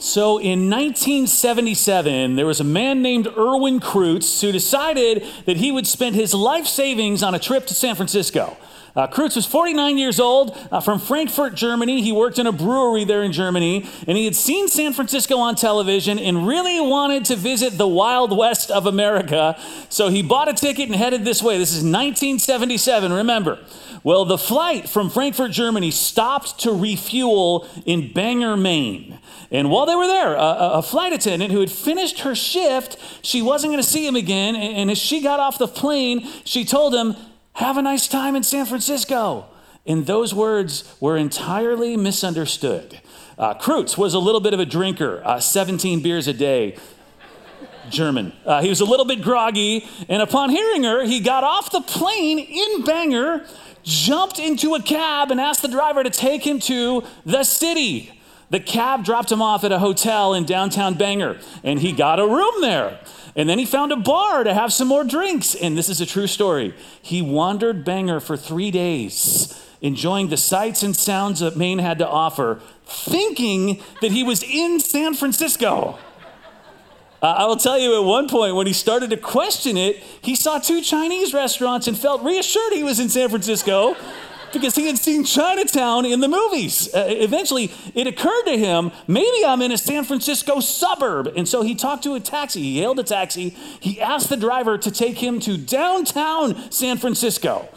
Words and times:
So 0.00 0.38
in 0.38 0.70
1977, 0.70 2.36
there 2.36 2.46
was 2.46 2.58
a 2.58 2.64
man 2.64 3.02
named 3.02 3.28
Erwin 3.36 3.80
Kreuz 3.80 4.40
who 4.40 4.50
decided 4.50 5.26
that 5.44 5.58
he 5.58 5.70
would 5.70 5.86
spend 5.86 6.16
his 6.16 6.32
life 6.32 6.66
savings 6.66 7.22
on 7.22 7.34
a 7.34 7.38
trip 7.38 7.66
to 7.66 7.74
San 7.74 7.94
Francisco. 7.94 8.56
Uh, 8.96 9.06
Kreuz 9.06 9.36
was 9.36 9.46
49 9.46 9.98
years 9.98 10.18
old 10.18 10.56
uh, 10.70 10.80
from 10.80 10.98
Frankfurt, 10.98 11.54
Germany. 11.54 12.02
He 12.02 12.12
worked 12.12 12.38
in 12.38 12.46
a 12.46 12.52
brewery 12.52 13.04
there 13.04 13.22
in 13.22 13.32
Germany, 13.32 13.88
and 14.06 14.16
he 14.16 14.24
had 14.24 14.34
seen 14.34 14.68
San 14.68 14.92
Francisco 14.92 15.36
on 15.38 15.54
television 15.54 16.18
and 16.18 16.46
really 16.46 16.80
wanted 16.80 17.24
to 17.26 17.36
visit 17.36 17.78
the 17.78 17.88
Wild 17.88 18.36
West 18.36 18.70
of 18.70 18.86
America. 18.86 19.58
So 19.88 20.08
he 20.08 20.22
bought 20.22 20.48
a 20.48 20.54
ticket 20.54 20.88
and 20.88 20.96
headed 20.96 21.24
this 21.24 21.42
way. 21.42 21.58
This 21.58 21.70
is 21.70 21.84
1977, 21.84 23.12
remember. 23.12 23.58
Well, 24.02 24.24
the 24.24 24.38
flight 24.38 24.88
from 24.88 25.10
Frankfurt, 25.10 25.50
Germany 25.50 25.90
stopped 25.90 26.60
to 26.60 26.72
refuel 26.72 27.68
in 27.84 28.12
Bangor, 28.12 28.56
Maine. 28.56 29.18
And 29.50 29.70
while 29.70 29.84
they 29.84 29.96
were 29.96 30.06
there, 30.06 30.34
a, 30.34 30.70
a 30.74 30.82
flight 30.82 31.12
attendant 31.12 31.52
who 31.52 31.60
had 31.60 31.70
finished 31.70 32.20
her 32.20 32.34
shift, 32.34 32.96
she 33.22 33.42
wasn't 33.42 33.72
going 33.72 33.82
to 33.82 33.88
see 33.88 34.06
him 34.06 34.16
again. 34.16 34.56
And 34.56 34.90
as 34.90 34.98
she 34.98 35.20
got 35.20 35.40
off 35.40 35.58
the 35.58 35.68
plane, 35.68 36.26
she 36.44 36.64
told 36.64 36.94
him, 36.94 37.14
Have 37.54 37.76
a 37.76 37.82
nice 37.82 38.08
time 38.08 38.36
in 38.36 38.42
San 38.42 38.66
Francisco. 38.66 39.46
And 39.86 40.06
those 40.06 40.34
words 40.34 40.94
were 41.00 41.16
entirely 41.16 41.96
misunderstood. 41.96 43.00
Uh, 43.38 43.54
Kreuz 43.54 43.96
was 43.96 44.12
a 44.12 44.18
little 44.18 44.40
bit 44.40 44.52
of 44.52 44.60
a 44.60 44.66
drinker, 44.66 45.22
uh, 45.24 45.40
17 45.40 46.02
beers 46.02 46.28
a 46.28 46.32
day. 46.34 46.76
German. 47.88 48.32
Uh, 48.44 48.62
he 48.62 48.68
was 48.68 48.80
a 48.80 48.84
little 48.84 49.06
bit 49.06 49.22
groggy, 49.22 49.88
and 50.08 50.22
upon 50.22 50.50
hearing 50.50 50.84
her, 50.84 51.04
he 51.04 51.20
got 51.20 51.42
off 51.44 51.72
the 51.72 51.80
plane 51.80 52.38
in 52.38 52.84
Bangor, 52.84 53.44
jumped 53.82 54.38
into 54.38 54.74
a 54.74 54.82
cab, 54.82 55.30
and 55.30 55.40
asked 55.40 55.62
the 55.62 55.68
driver 55.68 56.04
to 56.04 56.10
take 56.10 56.46
him 56.46 56.60
to 56.60 57.02
the 57.24 57.42
city. 57.42 58.20
The 58.50 58.60
cab 58.60 59.04
dropped 59.04 59.30
him 59.30 59.40
off 59.40 59.64
at 59.64 59.72
a 59.72 59.78
hotel 59.78 60.34
in 60.34 60.44
downtown 60.44 60.94
Bangor, 60.94 61.38
and 61.62 61.80
he 61.80 61.92
got 61.92 62.20
a 62.20 62.26
room 62.26 62.60
there. 62.60 63.00
And 63.36 63.48
then 63.48 63.58
he 63.58 63.66
found 63.66 63.92
a 63.92 63.96
bar 63.96 64.44
to 64.44 64.52
have 64.52 64.72
some 64.72 64.88
more 64.88 65.04
drinks. 65.04 65.54
And 65.54 65.76
this 65.76 65.88
is 65.88 66.00
a 66.00 66.06
true 66.06 66.26
story. 66.26 66.74
He 67.00 67.22
wandered 67.22 67.84
Bangor 67.84 68.20
for 68.20 68.36
three 68.36 68.70
days, 68.70 69.60
enjoying 69.80 70.28
the 70.28 70.36
sights 70.36 70.82
and 70.82 70.96
sounds 70.96 71.40
that 71.40 71.56
Maine 71.56 71.78
had 71.78 71.98
to 71.98 72.08
offer, 72.08 72.60
thinking 72.84 73.80
that 74.00 74.10
he 74.10 74.22
was 74.22 74.42
in 74.42 74.80
San 74.80 75.14
Francisco. 75.14 75.98
Uh, 77.22 77.26
I 77.26 77.44
will 77.44 77.56
tell 77.56 77.78
you 77.78 78.00
at 78.00 78.04
one 78.04 78.28
point 78.28 78.54
when 78.54 78.66
he 78.66 78.72
started 78.72 79.10
to 79.10 79.16
question 79.16 79.76
it, 79.76 79.96
he 80.22 80.34
saw 80.34 80.58
two 80.58 80.80
Chinese 80.80 81.34
restaurants 81.34 81.86
and 81.86 81.96
felt 81.96 82.22
reassured 82.22 82.72
he 82.72 82.82
was 82.82 82.98
in 82.98 83.10
San 83.10 83.28
Francisco 83.28 83.94
because 84.52 84.74
he 84.74 84.86
had 84.86 84.98
seen 84.98 85.24
Chinatown 85.24 86.04
in 86.04 86.20
the 86.20 86.28
movies. 86.28 86.92
Uh, 86.94 87.06
eventually, 87.08 87.72
it 87.94 88.06
occurred 88.06 88.44
to 88.44 88.58
him 88.58 88.90
maybe 89.06 89.44
I'm 89.44 89.62
in 89.62 89.72
a 89.72 89.78
San 89.78 90.04
Francisco 90.04 90.60
suburb. 90.60 91.28
And 91.36 91.48
so 91.48 91.62
he 91.62 91.74
talked 91.74 92.04
to 92.04 92.14
a 92.14 92.20
taxi. 92.20 92.62
He 92.62 92.78
hailed 92.80 92.98
a 92.98 93.04
taxi. 93.04 93.50
He 93.80 94.00
asked 94.00 94.28
the 94.28 94.36
driver 94.36 94.78
to 94.78 94.90
take 94.90 95.18
him 95.18 95.40
to 95.40 95.56
downtown 95.56 96.70
San 96.70 96.98
Francisco. 96.98 97.68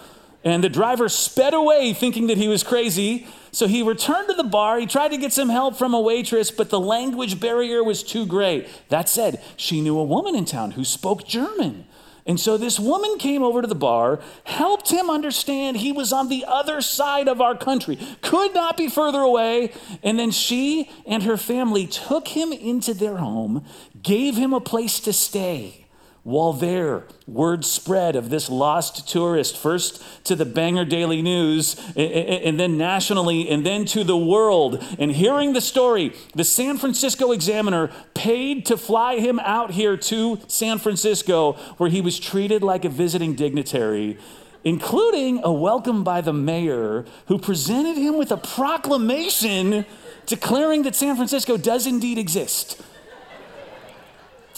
And 0.44 0.64
the 0.64 0.70
driver 0.70 1.08
sped 1.08 1.54
away 1.54 1.94
thinking 1.94 2.28
that 2.28 2.38
he 2.38 2.48
was 2.48 2.64
crazy. 2.64 3.28
So 3.52 3.68
he 3.68 3.82
returned 3.82 4.28
to 4.30 4.34
the 4.34 4.44
bar. 4.44 4.80
He 4.80 4.86
tried 4.86 5.10
to 5.10 5.18
get 5.18 5.32
some 5.32 5.50
help 5.50 5.78
from 5.78 5.94
a 5.94 6.02
waitress, 6.02 6.52
but 6.52 6.70
the 6.70 6.80
language 6.80 7.40
barrier 7.40 7.84
was 7.84 8.04
too 8.04 8.26
great. 8.26 8.68
That 8.90 9.08
said, 9.08 9.42
she 9.56 9.80
knew 9.80 9.98
a 9.98 10.04
woman 10.04 10.36
in 10.36 10.46
town 10.46 10.72
who 10.72 10.84
spoke 10.84 11.26
German. 11.26 11.86
And 12.26 12.40
so 12.40 12.58
this 12.58 12.80
woman 12.80 13.18
came 13.18 13.44
over 13.44 13.62
to 13.62 13.68
the 13.68 13.76
bar, 13.76 14.22
helped 14.46 14.90
him 14.90 15.10
understand 15.10 15.78
he 15.78 15.92
was 15.92 16.14
on 16.14 16.30
the 16.30 16.46
other 16.48 16.82
side 16.82 17.28
of 17.28 17.42
our 17.42 17.56
country, 17.56 17.98
could 18.22 18.54
not 18.54 18.78
be 18.78 18.88
further 18.88 19.20
away. 19.20 19.74
And 20.02 20.18
then 20.18 20.32
she 20.32 20.90
and 21.06 21.24
her 21.24 21.38
family 21.38 21.86
took 21.86 22.30
him 22.30 22.54
into 22.54 22.94
their 22.94 23.18
home, 23.18 23.66
gave 24.02 24.36
him 24.36 24.54
a 24.54 24.62
place 24.62 25.00
to 25.02 25.14
stay. 25.14 25.83
While 26.24 26.54
there, 26.54 27.04
word 27.28 27.66
spread 27.66 28.16
of 28.16 28.30
this 28.30 28.50
lost 28.50 29.10
tourist, 29.10 29.58
first 29.58 30.02
to 30.24 30.38
the 30.38 30.46
Bangor 30.46 30.86
Daily 30.86 31.22
News, 31.22 31.76
and 31.98 32.58
then 32.58 32.78
nationally, 32.78 33.50
and 33.50 33.66
then 33.66 33.84
to 33.88 34.06
the 34.06 34.18
world. 34.18 34.82
And 34.98 35.12
hearing 35.12 35.52
the 35.52 35.60
story, 35.60 36.14
the 36.34 36.46
San 36.46 36.78
Francisco 36.78 37.34
Examiner 37.34 37.92
paid 38.14 38.66
to 38.68 38.78
fly 38.78 39.20
him 39.20 39.38
out 39.42 39.72
here 39.72 39.98
to 39.98 40.40
San 40.48 40.80
Francisco, 40.80 41.54
where 41.76 41.90
he 41.90 42.00
was 42.00 42.18
treated 42.18 42.64
like 42.64 42.86
a 42.86 42.90
visiting 42.90 43.36
dignitary, 43.36 44.18
including 44.64 45.42
a 45.44 45.52
welcome 45.52 46.06
by 46.06 46.22
the 46.22 46.32
mayor, 46.32 47.04
who 47.26 47.38
presented 47.38 47.98
him 47.98 48.18
with 48.18 48.32
a 48.32 48.38
proclamation 48.38 49.86
declaring 50.26 50.84
that 50.84 50.96
San 50.96 51.18
Francisco 51.18 51.58
does 51.58 51.86
indeed 51.86 52.18
exist. 52.18 52.82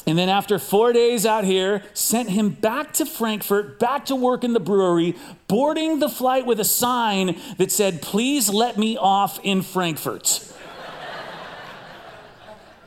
And 0.08 0.18
then 0.18 0.30
after 0.30 0.60
four 0.60 0.94
days 0.94 1.26
out 1.26 1.46
here, 1.46 1.82
sent 1.94 2.30
him 2.30 2.50
back 2.50 2.94
to 2.94 3.06
Frankfurt, 3.06 3.80
back 3.80 4.06
to 4.06 4.16
work 4.16 4.44
in 4.44 4.54
the 4.54 4.60
brewery, 4.60 5.16
boarding 5.48 6.00
the 6.00 6.10
flight 6.10 6.46
with 6.46 6.60
a 6.60 6.66
sign 6.66 7.40
that 7.58 7.72
said, 7.72 8.04
Please 8.04 8.50
let 8.50 8.78
me 8.78 8.98
off 8.98 9.40
in 9.44 9.64
Frankfurt. 9.64 10.52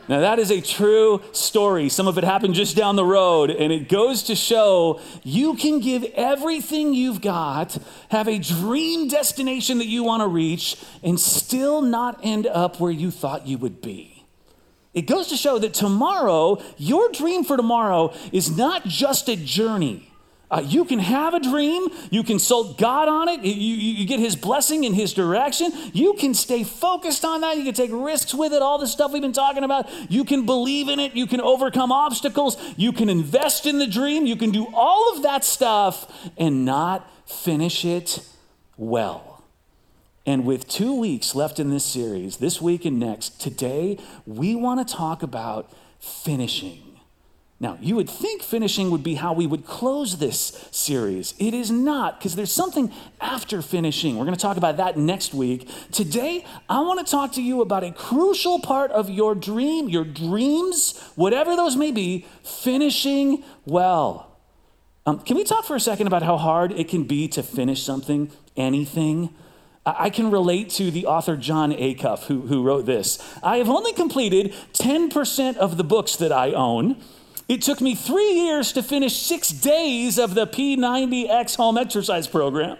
Now, 0.09 0.21
that 0.21 0.39
is 0.39 0.51
a 0.51 0.63
true 0.63 1.21
story. 1.33 1.91
Some 1.91 2.09
of 2.09 2.17
it 2.17 2.25
happened 2.25 2.55
just 2.55 2.75
down 2.75 2.97
the 2.97 3.05
road, 3.05 3.51
and 3.51 3.71
it 3.71 3.91
goes 3.91 4.23
to 4.25 4.35
show 4.35 5.03
you 5.23 5.55
can 5.55 5.81
give 5.81 6.03
everything 6.15 6.95
you've 6.95 7.21
got, 7.21 7.77
have 8.11 8.27
a 8.27 8.39
dream 8.39 9.09
destination 9.09 9.77
that 9.79 9.87
you 9.87 10.03
want 10.03 10.23
to 10.23 10.27
reach, 10.27 10.77
and 11.03 11.21
still 11.21 11.83
not 11.83 12.21
end 12.23 12.47
up 12.47 12.81
where 12.81 12.91
you 12.91 13.11
thought 13.11 13.47
you 13.47 13.59
would 13.59 13.83
be. 13.83 14.18
It 14.99 15.07
goes 15.07 15.29
to 15.29 15.37
show 15.37 15.61
that 15.61 15.75
tomorrow, 15.75 16.61
your 16.77 17.09
dream 17.13 17.45
for 17.45 17.57
tomorrow 17.57 18.13
is 18.33 18.57
not 18.57 18.85
just 18.85 19.29
a 19.29 19.37
journey. 19.37 20.11
Uh, 20.51 20.61
you 20.67 20.85
can 20.85 20.99
have 20.99 21.35
a 21.35 21.41
dream, 21.41 21.87
you 22.11 22.25
consult 22.25 22.79
God 22.79 23.07
on 23.07 23.29
it, 23.29 23.45
you, 23.45 23.53
you, 23.53 24.07
get 24.07 24.19
His 24.19 24.35
blessing 24.35 24.85
and 24.87 24.97
His 24.97 25.15
direction. 25.15 25.71
You 25.93 26.15
can 26.15 26.35
stay 26.35 26.65
focused 26.65 27.25
on 27.25 27.43
that, 27.43 27.59
you 27.59 27.63
can 27.63 27.75
take 27.75 27.93
risks 27.93 28.35
with 28.35 28.53
it, 28.53 28.61
all 28.61 28.79
the 28.79 28.89
stuff 28.89 29.13
we've 29.13 29.23
been 29.23 29.33
talking 29.33 29.63
about. 29.63 29.89
You 30.11 30.25
can 30.25 30.47
believe 30.47 30.89
in 30.89 30.99
it, 30.99 31.15
you 31.15 31.29
can 31.29 31.41
overcome 31.41 31.93
obstacles, 31.93 32.57
you 32.77 32.93
can 32.93 33.09
invest 33.09 33.67
in 33.67 33.79
the 33.79 33.87
dream, 33.87 34.27
you 34.27 34.35
can 34.35 34.51
do 34.51 34.67
all 34.75 35.15
of 35.15 35.23
that 35.23 35.45
stuff 35.45 36.11
and 36.37 36.65
not 36.65 37.09
finish 37.25 37.85
it 37.85 38.27
well. 38.77 39.28
And 40.29 40.45
with 40.45 40.69
two 40.69 40.93
weeks 40.93 41.35
left 41.35 41.59
in 41.59 41.71
this 41.71 41.87
series, 41.87 42.37
this 42.37 42.61
week 42.61 42.85
and 42.85 43.01
next, 43.01 43.41
today 43.41 43.97
we 44.27 44.55
want 44.55 44.87
to 44.87 44.95
talk 44.95 45.23
about 45.23 45.73
finishing. 46.01 47.01
Now, 47.59 47.79
you 47.81 47.97
would 47.97 48.11
think 48.11 48.43
finishing 48.43 48.91
would 48.91 49.03
be 49.03 49.15
how 49.15 49.33
we 49.33 49.47
would 49.47 49.65
close 49.65 50.19
this 50.19 50.69
series. 50.71 51.33
It 51.39 51.55
is 51.55 51.71
not, 51.71 52.19
because 52.19 52.37
there's 52.37 52.53
something 52.53 52.93
after 53.23 53.63
finishing. 53.63 54.19
We're 54.19 54.27
going 54.27 54.37
to 54.37 54.41
talk 54.41 54.59
about 54.59 54.77
that 54.77 54.99
next 54.99 55.33
week. 55.33 55.67
Today, 55.93 56.45
I 56.69 56.83
want 56.83 56.99
to 57.07 57.11
talk 57.11 57.33
to 57.33 57.43
you 57.43 57.63
about 57.63 57.83
a 57.83 57.93
crucial 57.93 58.61
part 58.61 58.91
of 58.91 59.09
your 59.09 59.35
dream, 59.35 59.89
your 59.89 60.05
dreams, 60.05 61.01
whatever 61.15 61.57
those 61.57 61.75
may 61.75 61.91
be, 61.91 62.27
finishing 62.43 63.45
well. 63.65 64.37
Um, 65.07 65.21
can 65.21 65.39
we 65.39 65.45
talk 65.45 65.65
for 65.65 65.75
a 65.75 65.81
second 65.81 66.07
about 66.07 66.23
how 66.23 66.37
hard 66.37 66.73
it 66.73 66.91
can 66.91 67.05
be 67.05 67.29
to 67.29 67.43
finish 67.43 67.83
something, 67.83 68.31
anything? 68.59 69.35
I 69.99 70.11
can 70.11 70.31
relate 70.31 70.71
to 70.71 70.91
the 70.91 71.07
author 71.07 71.37
Jon 71.37 71.73
Acuff, 71.73 72.25
who, 72.25 72.43
who 72.43 72.63
wrote 72.63 72.87
this. 72.87 73.19
I 73.43 73.59
have 73.59 73.69
only 73.69 73.93
completed 73.93 74.53
10% 74.73 75.57
of 75.57 75.77
the 75.77 75.85
books 75.85 76.17
that 76.17 76.33
I 76.33 76.53
own. 76.53 76.97
It 77.49 77.63
took 77.63 77.81
me 77.81 77.95
three 77.95 78.33
years 78.33 78.73
to 78.73 78.83
finish 78.83 79.17
six 79.17 79.51
days 79.51 80.19
of 80.19 80.35
the 80.35 80.47
P90X 80.47 81.57
home 81.57 81.79
exercise 81.79 82.27
program. 82.27 82.77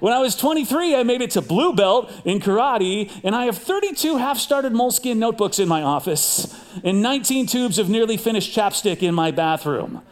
When 0.00 0.12
I 0.12 0.18
was 0.18 0.36
23, 0.36 0.96
I 0.96 1.02
made 1.02 1.22
it 1.22 1.30
to 1.30 1.40
blue 1.40 1.72
belt 1.72 2.12
in 2.24 2.40
karate, 2.40 3.10
and 3.22 3.34
I 3.34 3.46
have 3.46 3.56
32 3.56 4.16
half 4.16 4.38
started 4.38 4.72
moleskin 4.72 5.18
notebooks 5.18 5.58
in 5.58 5.68
my 5.68 5.82
office 5.82 6.54
and 6.82 7.00
19 7.00 7.46
tubes 7.46 7.78
of 7.78 7.88
nearly 7.88 8.16
finished 8.16 8.54
chapstick 8.54 9.02
in 9.02 9.14
my 9.14 9.30
bathroom. 9.30 10.02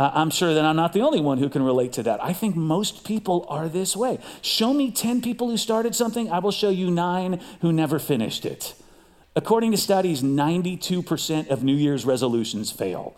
Uh, 0.00 0.10
I'm 0.14 0.30
sure 0.30 0.54
that 0.54 0.64
I'm 0.64 0.76
not 0.76 0.94
the 0.94 1.02
only 1.02 1.20
one 1.20 1.36
who 1.36 1.50
can 1.50 1.62
relate 1.62 1.92
to 1.92 2.02
that. 2.04 2.24
I 2.24 2.32
think 2.32 2.56
most 2.56 3.04
people 3.04 3.44
are 3.50 3.68
this 3.68 3.94
way. 3.94 4.18
Show 4.40 4.72
me 4.72 4.90
10 4.90 5.20
people 5.20 5.50
who 5.50 5.58
started 5.58 5.94
something, 5.94 6.30
I 6.30 6.38
will 6.38 6.52
show 6.52 6.70
you 6.70 6.90
nine 6.90 7.38
who 7.60 7.70
never 7.70 7.98
finished 7.98 8.46
it. 8.46 8.72
According 9.36 9.72
to 9.72 9.76
studies, 9.76 10.22
92% 10.22 11.50
of 11.50 11.62
New 11.62 11.76
Year's 11.76 12.06
resolutions 12.06 12.72
fail. 12.72 13.14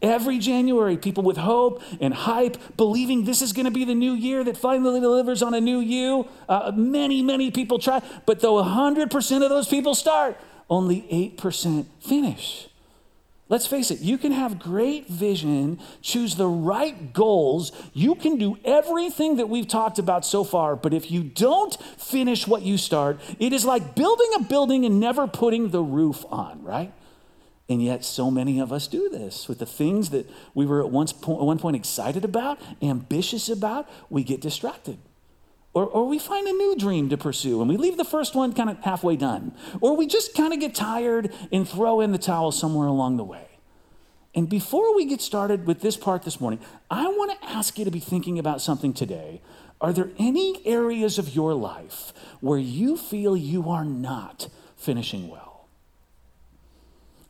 Every 0.00 0.38
January, 0.38 0.96
people 0.96 1.22
with 1.22 1.36
hope 1.36 1.82
and 2.00 2.14
hype, 2.14 2.56
believing 2.78 3.26
this 3.26 3.42
is 3.42 3.52
going 3.52 3.66
to 3.66 3.70
be 3.70 3.84
the 3.84 3.94
new 3.94 4.14
year 4.14 4.42
that 4.42 4.56
finally 4.56 5.00
delivers 5.00 5.42
on 5.42 5.52
a 5.52 5.60
new 5.60 5.80
you. 5.80 6.26
Uh, 6.48 6.72
many, 6.74 7.20
many 7.20 7.50
people 7.50 7.78
try, 7.78 8.00
but 8.24 8.40
though 8.40 8.54
100% 8.54 9.42
of 9.42 9.50
those 9.50 9.68
people 9.68 9.94
start, 9.94 10.40
only 10.70 11.02
8% 11.36 11.84
finish. 12.00 12.68
Let's 13.52 13.66
face 13.66 13.90
it, 13.90 14.00
you 14.00 14.16
can 14.16 14.32
have 14.32 14.58
great 14.58 15.08
vision, 15.08 15.78
choose 16.00 16.36
the 16.36 16.48
right 16.48 17.12
goals, 17.12 17.70
you 17.92 18.14
can 18.14 18.38
do 18.38 18.56
everything 18.64 19.36
that 19.36 19.50
we've 19.50 19.68
talked 19.68 19.98
about 19.98 20.24
so 20.24 20.42
far, 20.42 20.74
but 20.74 20.94
if 20.94 21.10
you 21.10 21.22
don't 21.22 21.76
finish 21.98 22.46
what 22.46 22.62
you 22.62 22.78
start, 22.78 23.20
it 23.38 23.52
is 23.52 23.66
like 23.66 23.94
building 23.94 24.30
a 24.36 24.42
building 24.44 24.86
and 24.86 24.98
never 24.98 25.26
putting 25.26 25.68
the 25.68 25.82
roof 25.82 26.24
on, 26.30 26.62
right? 26.62 26.94
And 27.68 27.82
yet, 27.82 28.06
so 28.06 28.30
many 28.30 28.58
of 28.58 28.72
us 28.72 28.86
do 28.86 29.10
this 29.10 29.48
with 29.48 29.58
the 29.58 29.66
things 29.66 30.08
that 30.10 30.30
we 30.54 30.64
were 30.64 30.82
at, 30.82 30.88
once 30.88 31.12
at 31.12 31.28
one 31.28 31.58
point 31.58 31.76
excited 31.76 32.24
about, 32.24 32.58
ambitious 32.80 33.50
about, 33.50 33.86
we 34.08 34.24
get 34.24 34.40
distracted. 34.40 34.96
Or, 35.74 35.86
or 35.86 36.06
we 36.06 36.18
find 36.18 36.46
a 36.46 36.52
new 36.52 36.76
dream 36.76 37.08
to 37.08 37.16
pursue 37.16 37.60
and 37.60 37.68
we 37.68 37.76
leave 37.76 37.96
the 37.96 38.04
first 38.04 38.34
one 38.34 38.52
kind 38.52 38.68
of 38.68 38.78
halfway 38.80 39.16
done. 39.16 39.54
Or 39.80 39.96
we 39.96 40.06
just 40.06 40.34
kind 40.34 40.52
of 40.52 40.60
get 40.60 40.74
tired 40.74 41.32
and 41.50 41.66
throw 41.66 42.00
in 42.00 42.12
the 42.12 42.18
towel 42.18 42.52
somewhere 42.52 42.86
along 42.86 43.16
the 43.16 43.24
way. 43.24 43.46
And 44.34 44.48
before 44.48 44.94
we 44.94 45.04
get 45.04 45.20
started 45.20 45.66
with 45.66 45.80
this 45.80 45.96
part 45.96 46.22
this 46.22 46.40
morning, 46.40 46.60
I 46.90 47.06
want 47.06 47.38
to 47.38 47.48
ask 47.48 47.78
you 47.78 47.84
to 47.84 47.90
be 47.90 48.00
thinking 48.00 48.38
about 48.38 48.62
something 48.62 48.94
today. 48.94 49.42
Are 49.80 49.92
there 49.92 50.10
any 50.18 50.64
areas 50.66 51.18
of 51.18 51.34
your 51.34 51.54
life 51.54 52.12
where 52.40 52.58
you 52.58 52.96
feel 52.96 53.36
you 53.36 53.68
are 53.68 53.84
not 53.84 54.48
finishing 54.76 55.28
well? 55.28 55.68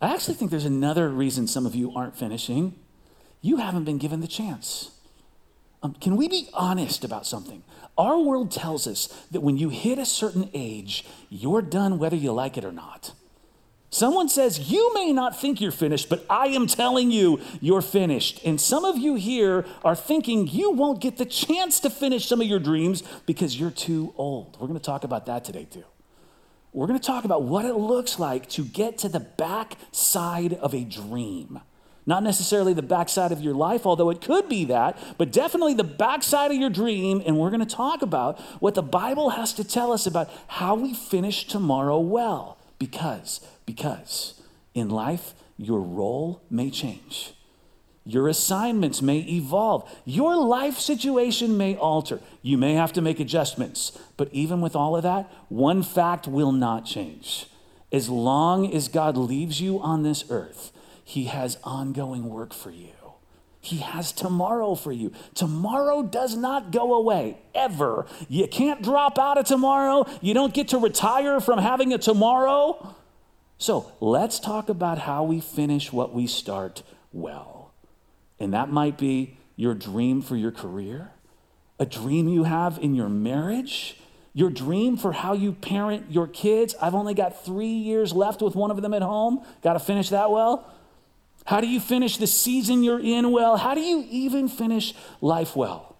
I 0.01 0.13
actually 0.15 0.35
think 0.35 0.51
there's 0.51 0.65
another 0.65 1.09
reason 1.09 1.47
some 1.47 1.65
of 1.65 1.75
you 1.75 1.93
aren't 1.95 2.17
finishing. 2.17 2.75
You 3.41 3.57
haven't 3.57 3.85
been 3.85 3.99
given 3.99 4.21
the 4.21 4.29
chance. 4.29 4.91
Um, 5.83 5.95
can 5.95 6.17
we 6.17 6.29
be 6.29 6.49
honest 6.55 7.05
about 7.05 7.27
something? 7.27 7.63
Our 7.99 8.19
world 8.19 8.51
tells 8.51 8.87
us 8.87 9.09
that 9.33 9.41
when 9.41 9.59
you 9.59 9.69
hit 9.69 9.99
a 9.99 10.07
certain 10.07 10.49
age, 10.55 11.05
you're 11.29 11.63
done 11.63 11.99
whether 11.99 12.17
you 12.17 12.33
like 12.33 12.57
it 12.57 12.65
or 12.65 12.73
not. 12.73 13.13
Someone 13.91 14.31
says, 14.31 14.71
You 14.71 14.95
may 14.95 15.13
not 15.13 15.39
think 15.39 15.61
you're 15.61 15.71
finished, 15.71 16.09
but 16.09 16.25
I 16.31 16.47
am 16.47 16.67
telling 16.67 17.11
you, 17.11 17.41
you're 17.61 17.83
finished. 17.83 18.41
And 18.43 18.59
some 18.59 18.87
of 18.87 18.97
you 18.97 19.17
here 19.17 19.67
are 19.85 19.95
thinking 19.95 20.47
you 20.47 20.71
won't 20.71 21.01
get 21.01 21.19
the 21.19 21.27
chance 21.27 21.79
to 21.81 21.91
finish 21.91 22.27
some 22.27 22.41
of 22.41 22.47
your 22.47 22.59
dreams 22.59 23.03
because 23.27 23.61
you're 23.61 23.71
too 23.71 24.15
old. 24.17 24.57
We're 24.59 24.69
going 24.69 24.81
to 24.81 24.85
talk 24.85 25.05
about 25.05 25.27
that 25.27 25.45
today, 25.45 25.67
too. 25.71 25.85
We're 26.73 26.87
going 26.87 26.99
to 26.99 27.07
talk 27.07 27.27
about 27.27 27.43
what 27.43 27.67
it 27.67 27.75
looks 27.75 28.19
like 28.19 28.49
to 28.51 28.65
get 28.65 28.97
to 28.99 29.11
the 29.11 29.21
back 29.21 29.77
side 29.91 30.55
of 30.55 30.75
a 30.75 30.85
dream. 30.85 31.61
Not 32.05 32.23
necessarily 32.23 32.75
the 32.75 32.83
backside 32.83 33.31
of 33.31 33.41
your 33.41 33.55
life, 33.55 33.87
although 33.87 34.11
it 34.11 34.21
could 34.21 34.49
be 34.49 34.65
that, 34.67 34.99
but 35.19 35.31
definitely 35.31 35.75
the 35.75 35.85
backside 35.85 36.51
of 36.51 36.57
your 36.57 36.71
dream. 36.71 37.23
And 37.25 37.39
we're 37.39 37.51
going 37.51 37.65
to 37.65 37.77
talk 37.77 38.03
about 38.03 38.41
what 38.61 38.75
the 38.75 38.83
Bible 38.83 39.31
has 39.31 39.53
to 39.55 39.65
tell 39.65 39.93
us 39.93 40.07
about 40.07 40.29
how 40.49 40.75
we 40.75 40.95
finish 40.95 41.47
tomorrow 41.47 42.01
well. 42.01 42.59
Because, 42.79 43.41
because 43.67 44.41
in 44.75 44.89
life, 44.89 45.35
your 45.57 45.81
role 45.81 46.43
may 46.51 46.71
change. 46.71 47.35
Your 48.05 48.27
assignments 48.27 49.01
may 49.01 49.19
evolve. 49.19 49.89
Your 50.05 50.35
life 50.35 50.79
situation 50.79 51.57
may 51.57 51.77
alter. 51.77 52.19
You 52.43 52.59
may 52.59 52.75
have 52.75 52.93
to 52.95 53.01
make 53.01 53.21
adjustments. 53.21 53.97
But 54.17 54.29
even 54.33 54.61
with 54.61 54.75
all 54.75 54.97
of 54.97 55.05
that, 55.05 55.31
one 55.49 55.85
fact 55.85 56.27
will 56.27 56.51
not 56.51 56.85
change. 56.85 57.47
As 57.93 58.09
long 58.09 58.75
as 58.75 58.89
God 58.89 59.17
leaves 59.17 59.61
you 59.61 59.79
on 59.79 60.03
this 60.03 60.25
earth, 60.31 60.73
he 61.05 61.25
has 61.25 61.59
ongoing 61.65 62.29
work 62.29 62.53
for 62.55 62.71
you. 62.71 62.91
He 63.61 63.79
has 63.79 64.11
tomorrow 64.11 64.75
for 64.75 64.91
you. 64.91 65.13
Tomorrow 65.35 66.03
does 66.03 66.37
not 66.37 66.73
go 66.73 66.95
away, 66.95 67.39
ever. 67.55 68.07
You 68.29 68.49
can't 68.49 68.83
drop 68.83 69.21
out 69.21 69.39
of 69.39 69.47
tomorrow. 69.47 70.05
You 70.21 70.35
don't 70.35 70.53
get 70.53 70.69
to 70.69 70.79
retire 70.79 71.41
from 71.41 71.61
having 71.61 71.93
a 71.93 71.99
tomorrow. 71.99 72.97
So 73.59 73.93
let's 74.01 74.41
talk 74.41 74.69
about 74.69 74.99
how 74.99 75.23
we 75.23 75.41
finish 75.41 75.93
what 75.93 76.13
we 76.13 76.27
start 76.27 76.83
well. 77.13 77.73
And 78.41 78.53
that 78.53 78.69
might 78.69 78.99
be 78.99 79.39
your 79.55 79.75
dream 79.75 80.23
for 80.23 80.35
your 80.35 80.51
career, 80.51 81.13
a 81.79 81.87
dream 81.87 82.29
you 82.29 82.43
have 82.43 82.79
in 82.79 82.97
your 82.97 83.09
marriage, 83.09 83.97
your 84.35 84.51
dream 84.51 84.97
for 84.97 85.13
how 85.13 85.35
you 85.35 85.53
parent 85.53 86.11
your 86.11 86.27
kids. 86.27 86.75
I've 86.83 86.97
only 86.97 87.15
got 87.15 87.45
three 87.45 87.67
years 87.67 88.13
left 88.13 88.43
with 88.43 88.57
one 88.57 88.73
of 88.73 88.83
them 88.83 88.93
at 88.93 89.03
home. 89.03 89.45
Got 89.63 89.75
to 89.75 89.79
finish 89.79 90.09
that 90.09 90.33
well. 90.33 90.69
How 91.45 91.61
do 91.61 91.67
you 91.67 91.81
finish 91.81 92.17
the 92.17 92.27
season 92.27 92.83
you're 92.83 93.01
in 93.01 93.31
well? 93.31 93.57
How 93.57 93.75
do 93.75 93.81
you 93.81 94.07
even 94.11 94.49
finish 94.49 94.95
life 95.21 95.57
well? 95.57 95.97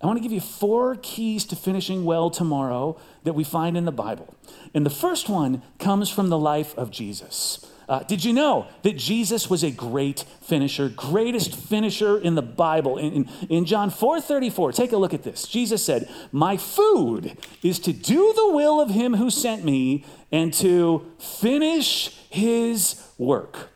I 0.00 0.06
want 0.06 0.18
to 0.18 0.22
give 0.22 0.32
you 0.32 0.40
four 0.40 0.96
keys 0.96 1.44
to 1.46 1.56
finishing 1.56 2.04
well 2.04 2.28
tomorrow 2.28 2.98
that 3.22 3.32
we 3.32 3.44
find 3.44 3.76
in 3.76 3.84
the 3.84 3.92
Bible. 3.92 4.34
And 4.74 4.84
the 4.84 4.90
first 4.90 5.28
one 5.28 5.62
comes 5.78 6.10
from 6.10 6.28
the 6.28 6.38
life 6.38 6.76
of 6.76 6.90
Jesus. 6.90 7.64
Uh, 7.88 8.00
did 8.00 8.24
you 8.24 8.32
know 8.32 8.66
that 8.82 8.96
Jesus 8.96 9.50
was 9.50 9.62
a 9.62 9.70
great 9.70 10.24
finisher, 10.40 10.88
greatest 10.88 11.54
finisher 11.54 12.18
in 12.18 12.34
the 12.34 12.42
Bible? 12.42 12.96
In, 12.96 13.12
in, 13.12 13.28
in 13.48 13.64
John 13.66 13.90
4 13.90 14.20
34, 14.20 14.72
take 14.72 14.92
a 14.92 14.96
look 14.96 15.14
at 15.14 15.22
this. 15.22 15.46
Jesus 15.46 15.84
said, 15.84 16.08
My 16.32 16.56
food 16.56 17.36
is 17.62 17.78
to 17.80 17.92
do 17.92 18.32
the 18.34 18.50
will 18.52 18.80
of 18.80 18.90
him 18.90 19.14
who 19.14 19.30
sent 19.30 19.64
me 19.64 20.04
and 20.32 20.52
to 20.54 21.10
finish 21.18 22.16
his 22.30 23.02
work. 23.18 23.70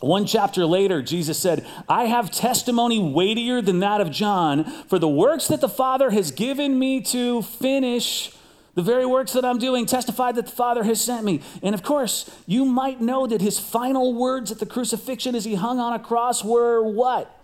One 0.00 0.26
chapter 0.26 0.64
later, 0.64 1.02
Jesus 1.02 1.38
said, 1.38 1.66
I 1.88 2.04
have 2.04 2.30
testimony 2.30 3.00
weightier 3.00 3.60
than 3.60 3.80
that 3.80 4.00
of 4.00 4.10
John, 4.10 4.64
for 4.86 4.98
the 4.98 5.08
works 5.08 5.48
that 5.48 5.60
the 5.60 5.68
Father 5.68 6.10
has 6.10 6.30
given 6.30 6.78
me 6.78 7.00
to 7.02 7.42
finish, 7.42 8.32
the 8.74 8.82
very 8.82 9.04
works 9.04 9.32
that 9.32 9.44
I'm 9.44 9.58
doing, 9.58 9.86
testify 9.86 10.30
that 10.32 10.46
the 10.46 10.52
Father 10.52 10.84
has 10.84 11.00
sent 11.00 11.24
me. 11.24 11.42
And 11.62 11.74
of 11.74 11.82
course, 11.82 12.30
you 12.46 12.64
might 12.64 13.00
know 13.00 13.26
that 13.26 13.40
his 13.40 13.58
final 13.58 14.14
words 14.14 14.52
at 14.52 14.60
the 14.60 14.66
crucifixion 14.66 15.34
as 15.34 15.44
he 15.44 15.56
hung 15.56 15.80
on 15.80 15.92
a 15.92 15.98
cross 15.98 16.44
were 16.44 16.80
what? 16.82 17.34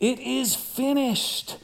It 0.00 0.18
is 0.18 0.54
finished. 0.54 1.56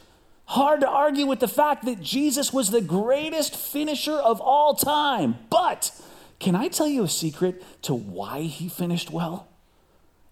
Hard 0.47 0.81
to 0.81 0.89
argue 0.89 1.27
with 1.27 1.41
the 1.41 1.49
fact 1.49 1.85
that 1.85 2.01
Jesus 2.01 2.53
was 2.53 2.71
the 2.71 2.81
greatest 2.81 3.55
finisher 3.55 4.13
of 4.13 4.41
all 4.41 4.75
time. 4.75 5.37
But 5.51 5.91
can 6.39 6.55
I 6.55 6.69
tell 6.69 6.89
you 6.89 7.05
a 7.05 7.09
secret 7.09 7.63
to 7.83 7.95
why 7.95 8.43
he 8.43 8.69
finished 8.69 9.11
well? 9.11 9.49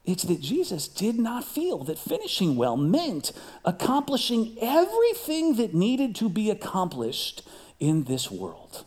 It's 0.04 0.25
that 0.25 0.40
Jesus 0.40 0.88
did 0.88 1.19
not 1.19 1.44
feel 1.44 1.84
that 1.84 1.99
finishing 1.99 2.56
well 2.56 2.76
meant 2.76 3.32
accomplishing 3.64 4.56
everything 4.60 5.56
that 5.56 5.75
needed 5.75 6.14
to 6.16 6.28
be 6.28 6.50
accomplished 6.50 7.43
in 7.78 8.04
this 8.04 8.31
world. 8.31 8.84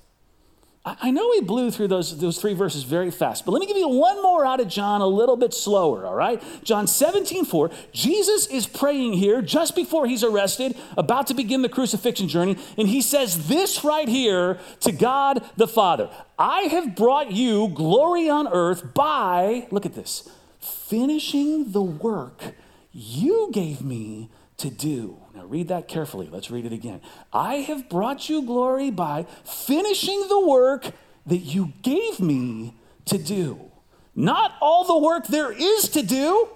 I 0.88 1.10
know 1.10 1.30
we 1.30 1.42
blew 1.42 1.72
through 1.72 1.88
those, 1.88 2.16
those 2.20 2.40
three 2.40 2.54
verses 2.54 2.84
very 2.84 3.10
fast, 3.10 3.44
but 3.44 3.54
let 3.54 3.60
me 3.60 3.66
give 3.66 3.76
you 3.76 3.90
one 3.90 4.22
more 4.22 4.46
out 4.46 4.60
of 4.60 4.68
John 4.68 5.02
a 5.02 5.08
little 5.08 5.36
bit 5.36 5.52
slower, 5.52 6.06
all 6.06 6.14
right? 6.14 6.44
John 6.64 6.86
17, 6.86 7.44
4. 7.44 7.72
Jesus 7.92 8.46
is 8.46 8.68
praying 8.68 9.14
here 9.14 9.42
just 9.42 9.76
before 9.76 10.06
he's 10.06 10.24
arrested, 10.24 10.78
about 10.96 11.26
to 11.28 11.34
begin 11.34 11.64
the 11.64 11.70
crucifixion 11.70 12.28
journey, 12.28 12.56
and 12.78 12.88
he 12.88 13.02
says 13.02 13.48
this 13.48 13.84
right 13.84 14.08
here 14.08 14.60
to 14.82 14.92
God 14.92 15.44
the 15.58 15.68
Father 15.68 16.08
I 16.38 16.64
have 16.64 16.96
brought 16.96 17.32
you 17.32 17.70
glory 17.70 18.30
on 18.30 18.48
earth 18.48 18.94
by, 18.94 19.68
look 19.72 19.88
at 19.88 19.96
this, 19.96 20.30
finishing 20.66 21.72
the 21.72 21.82
work 21.82 22.54
you 22.92 23.50
gave 23.52 23.82
me 23.82 24.30
to 24.58 24.70
do. 24.70 25.18
Now, 25.34 25.46
read 25.46 25.68
that 25.68 25.88
carefully. 25.88 26.30
Let's 26.32 26.50
read 26.50 26.66
it 26.66 26.72
again. 26.72 27.02
I 27.34 27.56
have 27.56 27.90
brought 27.90 28.30
you 28.30 28.42
glory 28.42 28.90
by 28.90 29.26
finishing 29.44 30.28
the 30.30 30.40
work 30.40 30.92
that 31.26 31.40
you 31.40 31.74
gave 31.82 32.20
me 32.20 32.76
to 33.06 33.18
do. 33.18 33.72
Not 34.16 34.54
all 34.62 34.86
the 34.86 34.98
work 34.98 35.28
there 35.28 35.52
is 35.52 35.90
to 35.90 36.02
do. 36.02 36.48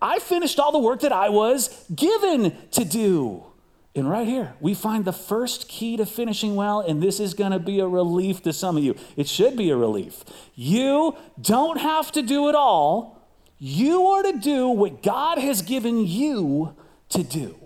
I 0.00 0.18
finished 0.18 0.58
all 0.58 0.72
the 0.72 0.78
work 0.78 1.00
that 1.00 1.12
I 1.12 1.28
was 1.28 1.86
given 1.94 2.56
to 2.72 2.84
do. 2.84 3.44
And 3.94 4.10
right 4.10 4.26
here, 4.26 4.54
we 4.60 4.74
find 4.74 5.04
the 5.04 5.12
first 5.12 5.68
key 5.68 5.96
to 5.98 6.06
finishing 6.06 6.56
well, 6.56 6.80
and 6.80 7.02
this 7.02 7.20
is 7.20 7.32
going 7.32 7.52
to 7.52 7.60
be 7.60 7.78
a 7.78 7.86
relief 7.86 8.42
to 8.42 8.52
some 8.52 8.76
of 8.76 8.82
you. 8.82 8.96
It 9.16 9.28
should 9.28 9.56
be 9.56 9.70
a 9.70 9.76
relief. 9.76 10.24
You 10.54 11.16
don't 11.40 11.78
have 11.78 12.10
to 12.12 12.22
do 12.22 12.48
it 12.48 12.54
all 12.54 13.23
you 13.58 14.06
are 14.06 14.22
to 14.22 14.38
do 14.38 14.68
what 14.68 15.02
God 15.02 15.38
has 15.38 15.62
given 15.62 16.06
you 16.06 16.74
to 17.10 17.22
do. 17.22 17.56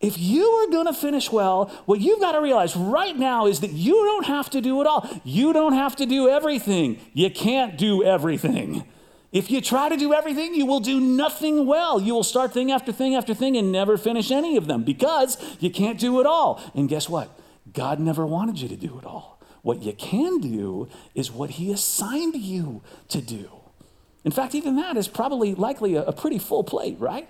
If 0.00 0.18
you 0.18 0.44
are 0.44 0.70
going 0.70 0.86
to 0.86 0.92
finish 0.92 1.30
well, 1.30 1.66
what 1.86 2.00
you've 2.00 2.20
got 2.20 2.32
to 2.32 2.40
realize 2.40 2.74
right 2.74 3.16
now 3.16 3.46
is 3.46 3.60
that 3.60 3.70
you 3.70 3.94
don't 3.94 4.26
have 4.26 4.50
to 4.50 4.60
do 4.60 4.80
it 4.80 4.86
all. 4.86 5.08
You 5.22 5.52
don't 5.52 5.74
have 5.74 5.94
to 5.96 6.06
do 6.06 6.28
everything. 6.28 6.98
You 7.12 7.30
can't 7.30 7.78
do 7.78 8.02
everything. 8.02 8.84
If 9.30 9.50
you 9.50 9.60
try 9.60 9.88
to 9.88 9.96
do 9.96 10.12
everything, 10.12 10.54
you 10.54 10.66
will 10.66 10.80
do 10.80 11.00
nothing 11.00 11.66
well. 11.66 12.00
You 12.00 12.14
will 12.14 12.24
start 12.24 12.52
thing 12.52 12.72
after 12.72 12.92
thing 12.92 13.14
after 13.14 13.32
thing 13.32 13.56
and 13.56 13.70
never 13.70 13.96
finish 13.96 14.30
any 14.30 14.56
of 14.56 14.66
them 14.66 14.82
because 14.82 15.38
you 15.60 15.70
can't 15.70 16.00
do 16.00 16.20
it 16.20 16.26
all. 16.26 16.60
And 16.74 16.88
guess 16.88 17.08
what? 17.08 17.30
God 17.72 18.00
never 18.00 18.26
wanted 18.26 18.60
you 18.60 18.68
to 18.68 18.76
do 18.76 18.98
it 18.98 19.06
all. 19.06 19.40
What 19.62 19.82
you 19.82 19.92
can 19.92 20.38
do 20.38 20.88
is 21.14 21.30
what 21.30 21.50
He 21.50 21.72
assigned 21.72 22.34
you 22.34 22.82
to 23.08 23.22
do. 23.22 23.61
In 24.24 24.30
fact, 24.30 24.54
even 24.54 24.76
that 24.76 24.96
is 24.96 25.08
probably 25.08 25.54
likely 25.54 25.94
a, 25.94 26.04
a 26.04 26.12
pretty 26.12 26.38
full 26.38 26.64
plate, 26.64 26.96
right? 27.00 27.28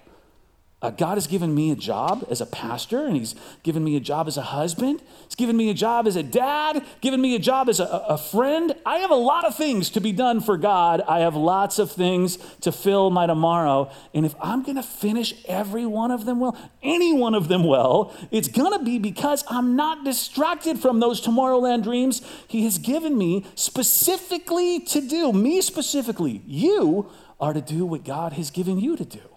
Uh, 0.82 0.90
God 0.90 1.14
has 1.14 1.28
given 1.28 1.54
me 1.54 1.70
a 1.70 1.76
job 1.76 2.26
as 2.28 2.40
a 2.40 2.46
pastor, 2.46 3.06
and 3.06 3.16
He's 3.16 3.36
given 3.62 3.84
me 3.84 3.96
a 3.96 4.00
job 4.00 4.26
as 4.26 4.36
a 4.36 4.42
husband. 4.42 5.00
He's 5.24 5.36
given 5.36 5.56
me 5.56 5.70
a 5.70 5.74
job 5.74 6.08
as 6.08 6.16
a 6.16 6.24
dad, 6.24 6.84
given 7.00 7.20
me 7.20 7.36
a 7.36 7.38
job 7.38 7.68
as 7.68 7.78
a, 7.78 7.84
a 7.84 8.18
friend. 8.18 8.74
I 8.84 8.98
have 8.98 9.10
a 9.10 9.14
lot 9.14 9.44
of 9.44 9.56
things 9.56 9.90
to 9.90 10.00
be 10.00 10.10
done 10.10 10.40
for 10.40 10.56
God. 10.56 11.00
I 11.06 11.20
have 11.20 11.36
lots 11.36 11.78
of 11.78 11.92
things 11.92 12.36
to 12.62 12.72
fill 12.72 13.10
my 13.10 13.26
tomorrow. 13.26 13.92
And 14.12 14.26
if 14.26 14.34
I'm 14.40 14.64
going 14.64 14.76
to 14.76 14.82
finish 14.82 15.34
every 15.46 15.86
one 15.86 16.10
of 16.10 16.24
them 16.24 16.40
well, 16.40 16.58
any 16.82 17.12
one 17.12 17.36
of 17.36 17.46
them 17.46 17.62
well, 17.62 18.12
it's 18.32 18.48
going 18.48 18.76
to 18.76 18.84
be 18.84 18.98
because 18.98 19.44
I'm 19.48 19.76
not 19.76 20.04
distracted 20.04 20.80
from 20.80 20.98
those 20.98 21.20
Tomorrowland 21.20 21.84
dreams 21.84 22.22
He 22.48 22.64
has 22.64 22.78
given 22.78 23.16
me 23.16 23.46
specifically 23.54 24.80
to 24.80 25.00
do. 25.00 25.32
Me 25.32 25.60
specifically. 25.60 26.42
You 26.44 27.08
are 27.40 27.52
to 27.52 27.60
do 27.60 27.86
what 27.86 28.04
God 28.04 28.32
has 28.32 28.50
given 28.50 28.80
you 28.80 28.96
to 28.96 29.04
do. 29.04 29.31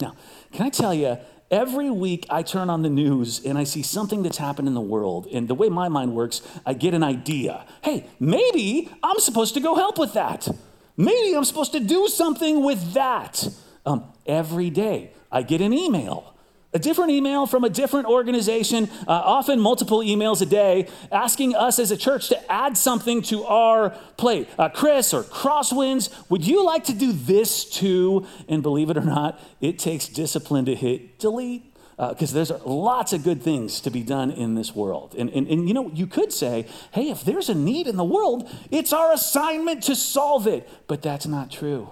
Now, 0.00 0.14
can 0.52 0.66
I 0.66 0.70
tell 0.70 0.92
you, 0.92 1.18
every 1.50 1.90
week 1.90 2.26
I 2.28 2.42
turn 2.42 2.68
on 2.68 2.82
the 2.82 2.90
news 2.90 3.44
and 3.44 3.56
I 3.56 3.64
see 3.64 3.82
something 3.82 4.22
that's 4.22 4.38
happened 4.38 4.68
in 4.68 4.74
the 4.74 4.80
world. 4.80 5.26
And 5.32 5.46
the 5.48 5.54
way 5.54 5.68
my 5.68 5.88
mind 5.88 6.14
works, 6.14 6.42
I 6.66 6.74
get 6.74 6.94
an 6.94 7.02
idea. 7.02 7.64
Hey, 7.82 8.06
maybe 8.18 8.90
I'm 9.02 9.18
supposed 9.20 9.54
to 9.54 9.60
go 9.60 9.74
help 9.74 9.98
with 9.98 10.14
that. 10.14 10.48
Maybe 10.96 11.36
I'm 11.36 11.44
supposed 11.44 11.72
to 11.72 11.80
do 11.80 12.08
something 12.08 12.64
with 12.64 12.92
that. 12.94 13.48
Um, 13.86 14.12
every 14.26 14.70
day 14.70 15.12
I 15.30 15.42
get 15.42 15.60
an 15.60 15.72
email 15.72 16.33
a 16.74 16.78
different 16.78 17.12
email 17.12 17.46
from 17.46 17.62
a 17.62 17.70
different 17.70 18.06
organization, 18.06 18.90
uh, 19.06 19.12
often 19.12 19.60
multiple 19.60 20.00
emails 20.00 20.42
a 20.42 20.46
day, 20.46 20.88
asking 21.12 21.54
us 21.54 21.78
as 21.78 21.92
a 21.92 21.96
church 21.96 22.28
to 22.28 22.52
add 22.52 22.76
something 22.76 23.22
to 23.22 23.44
our 23.44 23.90
plate. 24.16 24.48
Uh, 24.58 24.68
Chris 24.68 25.14
or 25.14 25.22
Crosswinds, 25.22 26.10
would 26.28 26.44
you 26.44 26.64
like 26.64 26.84
to 26.84 26.92
do 26.92 27.12
this 27.12 27.64
too? 27.64 28.26
And 28.48 28.62
believe 28.62 28.90
it 28.90 28.96
or 28.96 29.04
not, 29.04 29.40
it 29.60 29.78
takes 29.78 30.08
discipline 30.08 30.64
to 30.64 30.74
hit 30.74 31.20
delete 31.20 31.70
because 31.96 32.32
uh, 32.32 32.34
there's 32.34 32.50
lots 32.66 33.12
of 33.12 33.22
good 33.22 33.40
things 33.40 33.80
to 33.80 33.90
be 33.90 34.02
done 34.02 34.32
in 34.32 34.56
this 34.56 34.74
world. 34.74 35.14
And, 35.16 35.30
and, 35.30 35.46
and 35.46 35.68
you 35.68 35.74
know, 35.74 35.90
you 35.94 36.08
could 36.08 36.32
say, 36.32 36.66
hey, 36.90 37.08
if 37.08 37.24
there's 37.24 37.48
a 37.48 37.54
need 37.54 37.86
in 37.86 37.96
the 37.96 38.04
world, 38.04 38.50
it's 38.72 38.92
our 38.92 39.12
assignment 39.12 39.84
to 39.84 39.94
solve 39.94 40.48
it. 40.48 40.68
But 40.88 41.02
that's 41.02 41.26
not 41.26 41.52
true. 41.52 41.90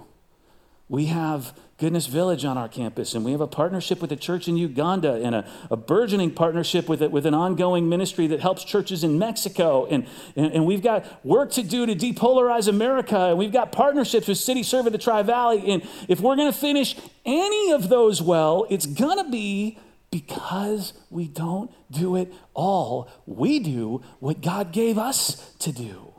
We 0.89 1.05
have 1.05 1.57
Goodness 1.79 2.05
Village 2.05 2.45
on 2.45 2.55
our 2.55 2.69
campus, 2.69 3.15
and 3.15 3.25
we 3.25 3.31
have 3.31 3.41
a 3.41 3.47
partnership 3.47 3.99
with 3.99 4.11
a 4.11 4.15
church 4.15 4.47
in 4.47 4.57
Uganda 4.57 5.13
and 5.13 5.33
a, 5.33 5.45
a 5.71 5.75
burgeoning 5.75 6.29
partnership 6.29 6.87
with, 6.87 7.01
it, 7.01 7.11
with 7.11 7.25
an 7.25 7.33
ongoing 7.33 7.89
ministry 7.89 8.27
that 8.27 8.41
helps 8.41 8.63
churches 8.63 9.03
in 9.03 9.17
Mexico. 9.17 9.87
And, 9.87 10.05
and, 10.35 10.53
and, 10.53 10.65
we've 10.67 10.83
got 10.83 11.25
work 11.25 11.51
to 11.53 11.63
do 11.63 11.87
to 11.87 11.95
depolarize 11.95 12.67
America, 12.67 13.17
and 13.17 13.39
we've 13.39 13.51
got 13.51 13.71
partnerships 13.71 14.27
with 14.27 14.37
City 14.37 14.61
Serve 14.61 14.85
of 14.85 14.91
the 14.91 14.99
Tri 14.99 15.23
Valley. 15.23 15.63
And 15.71 15.81
if 16.07 16.19
we're 16.19 16.35
going 16.35 16.51
to 16.51 16.57
finish 16.57 16.95
any 17.25 17.71
of 17.71 17.89
those 17.89 18.21
well, 18.21 18.67
it's 18.69 18.85
going 18.85 19.23
to 19.23 19.31
be 19.31 19.79
because 20.11 20.93
we 21.09 21.27
don't 21.27 21.71
do 21.89 22.15
it 22.15 22.31
all. 22.53 23.09
We 23.25 23.57
do 23.57 24.03
what 24.19 24.41
God 24.41 24.71
gave 24.71 24.99
us 24.99 25.55
to 25.57 25.71
do. 25.71 26.12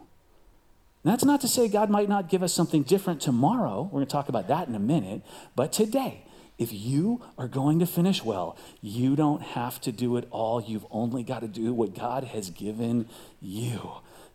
That's 1.04 1.24
not 1.24 1.42
to 1.42 1.48
say 1.48 1.68
God 1.68 1.90
might 1.90 2.08
not 2.08 2.30
give 2.30 2.42
us 2.42 2.54
something 2.54 2.82
different 2.82 3.20
tomorrow. 3.20 3.82
We're 3.82 3.98
going 3.98 4.06
to 4.06 4.12
talk 4.12 4.30
about 4.30 4.48
that 4.48 4.68
in 4.68 4.74
a 4.74 4.80
minute. 4.80 5.22
But 5.54 5.70
today, 5.70 6.24
if 6.56 6.72
you 6.72 7.22
are 7.36 7.48
going 7.48 7.78
to 7.80 7.86
finish 7.86 8.24
well, 8.24 8.56
you 8.80 9.14
don't 9.14 9.42
have 9.42 9.80
to 9.82 9.92
do 9.92 10.16
it 10.16 10.26
all. 10.30 10.62
You've 10.62 10.86
only 10.90 11.22
got 11.22 11.40
to 11.40 11.48
do 11.48 11.74
what 11.74 11.94
God 11.94 12.24
has 12.24 12.48
given 12.48 13.08
you 13.40 13.92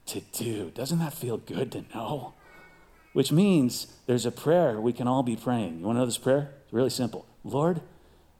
to 0.07 0.21
do. 0.33 0.71
Doesn't 0.71 0.99
that 0.99 1.13
feel 1.13 1.38
good 1.38 1.71
to 1.71 1.85
know? 1.93 2.33
Which 3.13 3.31
means 3.31 3.95
there's 4.05 4.27
a 4.27 4.31
prayer 4.31 4.79
we 4.79 4.93
can 4.93 5.07
all 5.07 5.23
be 5.23 5.35
praying. 5.35 5.79
You 5.79 5.85
want 5.85 5.95
to 5.95 6.01
know 6.01 6.05
this 6.05 6.17
prayer? 6.17 6.51
It's 6.65 6.73
really 6.73 6.89
simple 6.91 7.25
Lord, 7.43 7.81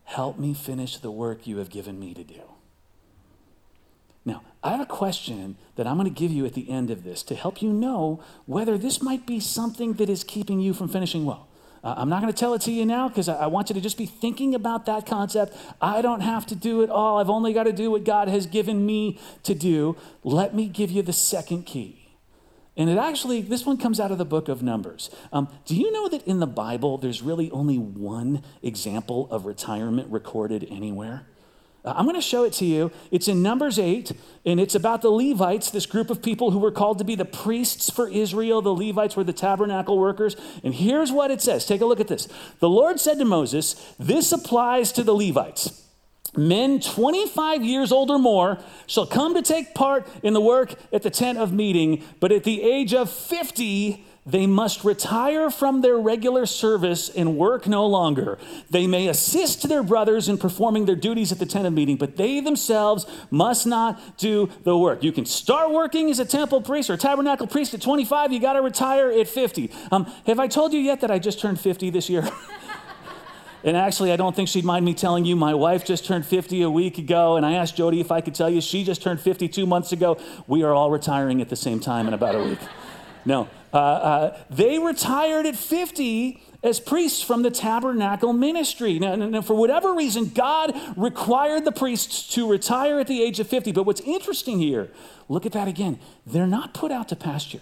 help 0.04 0.38
me 0.38 0.54
finish 0.54 0.98
the 0.98 1.12
work 1.12 1.48
you 1.48 1.58
have 1.58 1.70
given 1.70 2.00
me 2.00 2.14
to 2.14 2.24
do. 2.24 2.49
I 4.62 4.72
have 4.72 4.82
a 4.82 4.86
question 4.86 5.56
that 5.76 5.88
I'm 5.88 5.98
going 5.98 6.14
to 6.14 6.20
give 6.20 6.32
you 6.32 6.46
at 6.46 6.54
the 6.54 6.70
end 6.70 6.92
of 6.92 7.04
this 7.04 7.24
to 7.24 7.36
help 7.36 7.62
you 7.62 7.72
know 7.72 8.22
whether 8.46 8.78
this 8.78 9.02
might 9.02 9.26
be 9.26 9.40
something 9.40 9.94
that 9.94 10.10
is 10.10 10.24
keeping 10.24 10.60
you 10.60 10.74
from 10.74 10.90
finishing 10.90 11.26
well. 11.26 11.48
Uh, 11.82 11.94
I'm 11.96 12.10
not 12.10 12.22
going 12.22 12.32
to 12.34 12.38
tell 12.38 12.54
it 12.54 12.62
to 12.64 12.72
you 12.72 12.86
now 12.86 13.08
because 13.08 13.30
I, 13.30 13.36
I, 13.36 13.48
want 13.48 13.70
you 13.70 13.76
to 13.76 13.80
just 13.80 13.98
be 13.98 14.06
thinking 14.06 14.54
about 14.54 14.86
that 14.88 15.06
concept. 15.06 15.56
I 15.82 16.02
don't 16.02 16.20
have 16.20 16.46
to 16.48 16.56
do 16.56 16.82
it 16.82 16.90
all. 16.90 17.20
I've 17.20 17.30
only 17.30 17.54
got 17.54 17.64
to 17.64 17.72
do 17.72 17.90
what 17.92 18.04
God 18.04 18.28
has 18.28 18.48
given 18.48 18.86
me 18.86 19.18
to 19.44 19.56
do. 19.56 19.96
Let 20.24 20.54
me 20.54 20.68
give 20.68 20.92
you 20.92 21.02
the 21.02 21.14
second 21.14 21.64
key. 21.64 22.18
And 22.76 22.90
it 22.90 22.98
actually, 22.98 23.42
this 23.42 23.66
one 23.66 23.78
comes 23.78 24.00
out 24.00 24.12
of 24.12 24.18
the 24.18 24.26
book 24.26 24.50
of 24.50 24.62
Numbers. 24.62 25.10
Um, 25.32 25.50
do 25.66 25.76
you 25.76 25.92
know 25.92 26.10
that 26.10 26.26
in 26.28 26.40
the 26.40 26.48
Bible, 26.48 26.98
there's 26.98 27.22
really 27.22 27.50
only 27.52 27.78
one 27.78 28.44
example 28.62 29.30
of 29.32 29.46
retirement 29.46 30.12
recorded 30.12 30.68
anywhere? 30.70 31.28
I'm 31.96 32.06
going 32.06 32.16
to 32.16 32.22
show 32.22 32.44
it 32.44 32.54
to 32.54 32.66
you. 32.66 32.92
It's 33.12 33.28
in 33.28 33.42
Numbers 33.42 33.80
8, 33.80 34.12
and 34.46 34.60
it's 34.60 34.76
about 34.76 35.02
the 35.02 35.10
Levites, 35.10 35.72
this 35.72 35.86
group 35.86 36.10
of 36.10 36.22
people 36.22 36.52
who 36.52 36.60
were 36.60 36.72
called 36.72 36.98
to 37.00 37.04
be 37.04 37.16
the 37.16 37.26
priests 37.26 37.90
for 37.90 38.10
Israel. 38.10 38.62
The 38.62 38.74
Levites 38.74 39.16
were 39.16 39.24
the 39.24 39.34
tabernacle 39.34 39.98
workers. 39.98 40.36
And 40.64 40.74
here's 40.74 41.12
what 41.12 41.32
it 41.32 41.42
says 41.42 41.66
take 41.66 41.82
a 41.82 41.86
look 41.86 42.00
at 42.00 42.08
this. 42.08 42.28
The 42.60 42.70
Lord 42.70 43.00
said 43.00 43.20
to 43.20 43.26
Moses, 43.26 43.76
This 44.00 44.32
applies 44.32 44.92
to 44.94 45.04
the 45.04 45.14
Levites. 45.14 45.86
Men 46.36 46.80
25 46.80 47.64
years 47.64 47.92
old 47.92 48.12
or 48.12 48.20
more 48.20 48.60
shall 48.86 49.08
come 49.08 49.34
to 49.34 49.42
take 49.42 49.74
part 49.74 50.08
in 50.22 50.34
the 50.34 50.42
work 50.42 50.76
at 50.94 51.02
the 51.02 51.10
tent 51.10 51.40
of 51.40 51.52
meeting, 51.52 52.04
but 52.20 52.32
at 52.32 52.44
the 52.44 52.62
age 52.62 52.94
of 52.94 53.10
50, 53.10 54.06
they 54.26 54.46
must 54.46 54.84
retire 54.84 55.50
from 55.50 55.82
their 55.82 55.98
regular 55.98 56.46
service 56.46 57.10
and 57.10 57.38
work 57.38 57.68
no 57.68 57.86
longer. 57.86 58.38
They 58.70 58.86
may 58.86 59.08
assist 59.08 59.68
their 59.68 59.82
brothers 59.84 60.30
in 60.30 60.38
performing 60.38 60.86
their 60.86 60.96
duties 60.96 61.32
at 61.32 61.40
the 61.40 61.46
tent 61.46 61.66
of 61.66 61.74
meeting, 61.74 61.98
but 61.98 62.18
they 62.18 62.40
themselves 62.40 63.06
must 63.32 63.66
not 63.66 64.18
do 64.18 64.50
the 64.64 64.78
work. 64.78 65.04
You 65.04 65.12
can 65.12 65.26
start 65.26 65.72
working 65.72 66.10
as 66.10 66.20
a 66.20 66.26
temple 66.26 66.62
priest 66.62 66.90
or 66.90 66.94
a 66.94 66.98
tabernacle 66.98 67.48
priest 67.48 67.74
at 67.74 67.82
25, 67.82 68.32
you 68.32 68.40
got 68.40 68.54
to 68.54 68.62
retire 68.62 69.10
at 69.12 69.28
50. 69.28 69.72
Um, 69.92 70.06
have 70.28 70.40
I 70.40 70.48
told 70.48 70.74
you 70.74 70.80
yet 70.80 71.02
that 71.02 71.12
I 71.12 71.20
just 71.20 71.40
turned 71.40 71.60
50 71.60 71.90
this 71.90 72.10
year? 72.10 72.30
And 73.62 73.76
actually, 73.76 74.14
I 74.14 74.16
don't 74.16 74.34
think 74.34 74.48
she'd 74.48 74.64
mind 74.64 74.86
me 74.86 74.94
telling 74.94 75.26
you, 75.26 75.36
my 75.36 75.54
wife 75.54 75.84
just 75.84 76.06
turned 76.06 76.26
50 76.26 76.62
a 76.62 76.70
week 76.70 76.98
ago, 76.98 77.36
and 77.36 77.46
I 77.46 77.54
asked 77.54 77.76
Jody 77.76 78.00
if 78.00 78.10
I 78.10 78.22
could 78.22 78.34
tell 78.34 78.50
you 78.50 78.62
she 78.62 78.86
just 78.86 79.02
turned 79.02 79.20
52 79.20 79.66
months 79.66 79.92
ago. 79.92 80.18
We 80.48 80.64
are 80.64 80.74
all 80.74 80.90
retiring 80.90 81.42
at 81.42 81.50
the 81.50 81.58
same 81.58 81.82
time 81.82 82.08
in 82.08 82.14
about 82.14 82.36
a 82.36 82.44
week. 82.44 82.60
No, 83.26 83.50
uh, 83.74 83.78
uh, 83.78 84.38
they 84.50 84.80
retired 84.80 85.46
at 85.46 85.56
50 85.56 86.42
as 86.64 86.80
priests 86.80 87.22
from 87.22 87.42
the 87.42 87.52
tabernacle 87.52 88.34
ministry. 88.34 89.00
Now, 89.00 89.16
now, 89.16 89.42
for 89.42 89.56
whatever 89.56 89.94
reason, 89.94 90.30
God 90.30 90.74
required 90.98 91.66
the 91.66 91.72
priests 91.72 92.28
to 92.34 92.50
retire 92.50 93.00
at 93.00 93.08
the 93.08 93.22
age 93.22 93.40
of 93.40 93.48
50. 93.48 93.72
But 93.72 93.84
what's 93.84 94.02
interesting 94.02 94.60
here, 94.60 94.92
look 95.30 95.46
at 95.46 95.54
that 95.54 95.68
again. 95.68 96.00
They're 96.26 96.48
not 96.48 96.74
put 96.74 96.92
out 96.92 97.08
to 97.10 97.16
pasture. 97.16 97.62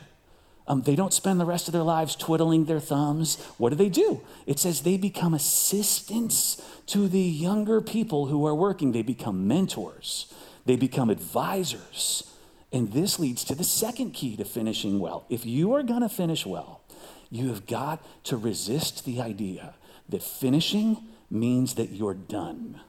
Um, 0.68 0.82
they 0.82 0.96
don't 0.96 1.14
spend 1.14 1.40
the 1.40 1.46
rest 1.46 1.68
of 1.68 1.72
their 1.72 1.84
lives 1.84 2.16
twiddling 2.16 2.66
their 2.66 2.82
thumbs. 2.82 3.42
What 3.58 3.70
do 3.70 3.76
they 3.76 3.90
do? 3.90 4.22
It 4.46 4.60
says 4.60 4.82
they 4.82 4.98
become 4.98 5.34
assistants 5.34 6.62
to 6.88 7.08
the 7.08 7.22
younger 7.22 7.80
people 7.80 8.26
who 8.26 8.46
are 8.46 8.56
working. 8.56 8.92
They 8.92 9.02
become 9.02 9.48
mentors, 9.48 10.34
they 10.66 10.76
become 10.76 11.10
advisors. 11.10 12.24
And 12.71 12.91
this 12.91 13.17
leads 13.17 13.43
to 13.45 13.55
the 13.55 13.63
second 13.63 14.12
key 14.12 14.36
to 14.38 14.45
finishing 14.45 15.00
well. 15.00 15.25
If 15.29 15.45
you 15.45 15.74
are 15.74 15.83
going 15.83 16.01
to 16.01 16.09
finish 16.09 16.45
well, 16.45 16.81
you 17.29 17.47
have 17.50 17.65
got 17.65 18.05
to 18.25 18.38
resist 18.38 19.05
the 19.05 19.21
idea 19.21 19.75
that 20.09 20.24
finishing 20.24 20.97
means 21.29 21.75
that 21.75 21.91
you're 21.91 22.13
done. 22.13 22.79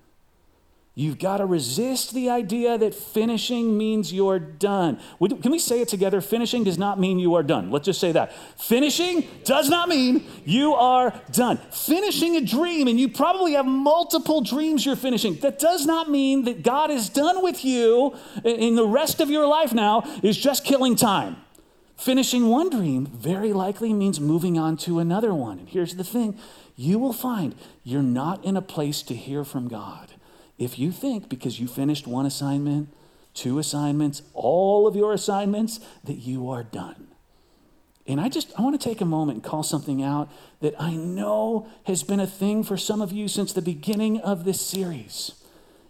You've 0.98 1.20
got 1.20 1.36
to 1.36 1.46
resist 1.46 2.12
the 2.12 2.28
idea 2.28 2.76
that 2.76 2.92
finishing 2.92 3.78
means 3.78 4.12
you're 4.12 4.40
done. 4.40 4.98
Can 5.20 5.52
we 5.52 5.60
say 5.60 5.80
it 5.80 5.86
together? 5.86 6.20
Finishing 6.20 6.64
does 6.64 6.76
not 6.76 6.98
mean 6.98 7.20
you 7.20 7.36
are 7.36 7.44
done. 7.44 7.70
Let's 7.70 7.84
just 7.84 8.00
say 8.00 8.10
that. 8.10 8.32
Finishing 8.58 9.24
does 9.44 9.68
not 9.68 9.88
mean 9.88 10.26
you 10.44 10.74
are 10.74 11.14
done. 11.30 11.58
Finishing 11.70 12.34
a 12.34 12.40
dream, 12.40 12.88
and 12.88 12.98
you 12.98 13.08
probably 13.08 13.52
have 13.52 13.64
multiple 13.64 14.40
dreams 14.40 14.84
you're 14.84 14.96
finishing, 14.96 15.36
that 15.36 15.60
does 15.60 15.86
not 15.86 16.10
mean 16.10 16.46
that 16.46 16.64
God 16.64 16.90
is 16.90 17.08
done 17.08 17.44
with 17.44 17.64
you 17.64 18.16
in 18.42 18.74
the 18.74 18.84
rest 18.84 19.20
of 19.20 19.30
your 19.30 19.46
life 19.46 19.72
now 19.72 20.02
is 20.24 20.36
just 20.36 20.64
killing 20.64 20.96
time. 20.96 21.36
Finishing 21.96 22.48
one 22.48 22.70
dream 22.70 23.06
very 23.06 23.52
likely 23.52 23.92
means 23.92 24.18
moving 24.18 24.58
on 24.58 24.76
to 24.78 24.98
another 24.98 25.32
one. 25.32 25.60
And 25.60 25.68
here's 25.68 25.94
the 25.94 26.02
thing 26.02 26.36
you 26.74 26.98
will 26.98 27.12
find 27.12 27.54
you're 27.84 28.02
not 28.02 28.44
in 28.44 28.56
a 28.56 28.62
place 28.62 29.00
to 29.02 29.14
hear 29.14 29.44
from 29.44 29.68
God 29.68 30.14
if 30.58 30.78
you 30.78 30.90
think 30.90 31.28
because 31.28 31.60
you 31.60 31.68
finished 31.68 32.06
one 32.06 32.26
assignment, 32.26 32.88
two 33.34 33.58
assignments, 33.58 34.22
all 34.34 34.86
of 34.86 34.96
your 34.96 35.12
assignments, 35.12 35.80
that 36.04 36.16
you 36.16 36.50
are 36.50 36.64
done. 36.64 37.08
And 38.06 38.20
I 38.20 38.28
just 38.28 38.52
I 38.58 38.62
want 38.62 38.80
to 38.80 38.88
take 38.88 39.00
a 39.00 39.04
moment 39.04 39.36
and 39.36 39.44
call 39.44 39.62
something 39.62 40.02
out 40.02 40.30
that 40.60 40.74
I 40.80 40.94
know 40.94 41.68
has 41.84 42.02
been 42.02 42.20
a 42.20 42.26
thing 42.26 42.64
for 42.64 42.76
some 42.76 43.02
of 43.02 43.12
you 43.12 43.28
since 43.28 43.52
the 43.52 43.62
beginning 43.62 44.18
of 44.20 44.44
this 44.44 44.60
series. 44.60 45.32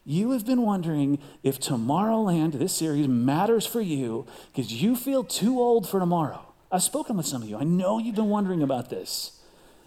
You 0.05 0.33
have 0.33 0.45
been 0.45 0.63
wondering 0.63 1.19
if 1.43 1.61
Tomorrowland, 1.61 2.59
this 2.59 2.75
series, 2.75 3.07
matters 3.07 3.67
for 3.67 3.81
you 3.81 4.27
because 4.53 4.73
you 4.73 4.97
feel 4.97 5.23
too 5.23 5.61
old 5.61 5.89
for 5.89 6.01
tomorrow. 6.01 6.45
I've 6.73 6.83
spoken 6.83 7.17
with 7.17 7.27
some 7.27 7.43
of 7.43 7.49
you. 7.49 7.57
I 7.57 7.65
know 7.65 7.99
you've 7.99 8.15
been 8.15 8.31
wondering 8.31 8.63
about 8.63 8.91
this. 8.91 9.41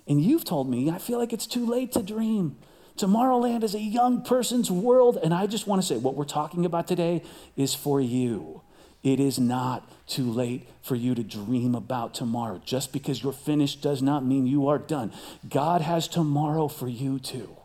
And 0.08 0.22
you've 0.22 0.46
told 0.46 0.70
me, 0.70 0.90
I 0.90 0.98
feel 0.98 1.20
like 1.20 1.34
it's 1.34 1.48
too 1.48 1.66
late 1.66 1.92
to 1.94 2.04
dream. 2.04 2.58
Tomorrowland 2.98 3.64
is 3.64 3.76
a 3.76 3.80
young 3.80 4.24
person's 4.24 4.70
world. 4.70 5.18
And 5.24 5.34
I 5.34 5.48
just 5.48 5.68
want 5.68 5.82
to 5.82 5.88
say 5.88 5.98
what 5.98 6.16
we're 6.16 6.26
talking 6.26 6.66
about 6.66 6.88
today 6.88 7.24
is 7.56 7.74
for 7.74 8.02
you. 8.02 8.62
It 9.04 9.20
is 9.20 9.40
not 9.40 9.90
too 10.06 10.30
late 10.30 10.68
for 10.84 10.96
you 10.96 11.16
to 11.16 11.24
dream 11.24 11.74
about 11.74 12.14
tomorrow. 12.14 12.62
Just 12.64 12.94
because 12.94 13.24
you're 13.24 13.34
finished 13.34 13.82
does 13.82 14.02
not 14.02 14.24
mean 14.24 14.46
you 14.46 14.68
are 14.68 14.78
done. 14.78 15.12
God 15.50 15.82
has 15.82 16.08
tomorrow 16.08 16.68
for 16.68 16.88
you 16.88 17.18
too. 17.18 17.58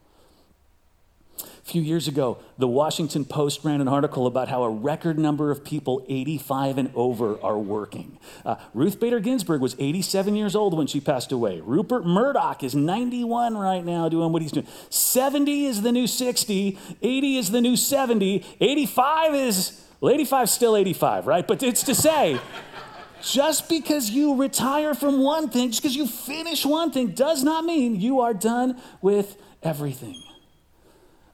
A 1.39 1.69
few 1.69 1.83
years 1.83 2.07
ago, 2.07 2.39
the 2.59 2.69
Washington 2.69 3.25
Post 3.25 3.65
ran 3.65 3.81
an 3.81 3.89
article 3.89 4.27
about 4.27 4.49
how 4.49 4.63
a 4.63 4.71
record 4.71 5.19
number 5.19 5.51
of 5.51 5.65
people 5.65 6.05
85 6.09 6.79
and 6.79 6.91
over 6.95 7.41
are 7.43 7.59
working. 7.59 8.19
Uh, 8.45 8.57
Ruth 8.73 9.01
Bader 9.01 9.21
Ginsburg 9.21 9.61
was 9.61 9.75
87 9.79 10.37
years 10.37 10.55
old 10.55 10.77
when 10.77 10.87
she 10.87 11.01
passed 11.01 11.33
away. 11.33 11.61
Rupert 11.61 12.07
Murdoch 12.07 12.63
is 12.63 12.75
91 12.75 13.59
right 13.59 13.85
now 13.85 14.09
doing 14.09 14.33
what 14.33 14.43
he's 14.43 14.53
doing. 14.53 14.67
70 14.91 15.67
is 15.67 15.83
the 15.83 15.93
new 15.93 16.07
60, 16.07 16.79
80 17.03 17.37
is 17.37 17.51
the 17.51 17.61
new 17.61 17.77
70, 17.77 18.45
85 18.61 19.35
is, 19.35 19.85
well, 20.01 20.15
85 20.15 20.45
is 20.45 20.51
still 20.53 20.77
85, 20.77 21.27
right? 21.27 21.47
But 21.47 21.63
it's 21.63 21.83
to 21.85 21.95
say, 21.95 22.41
just 23.23 23.69
because 23.69 24.11
you 24.11 24.37
retire 24.37 24.95
from 24.95 25.21
one 25.21 25.49
thing, 25.49 25.71
just 25.71 25.83
because 25.83 25.97
you 25.97 26.07
finish 26.07 26.65
one 26.65 26.93
thing, 26.93 27.09
does 27.09 27.43
not 27.43 27.65
mean 27.65 28.01
you 28.01 28.21
are 28.21 28.35
done 28.35 28.81
with 29.03 29.37
everything. 29.63 30.23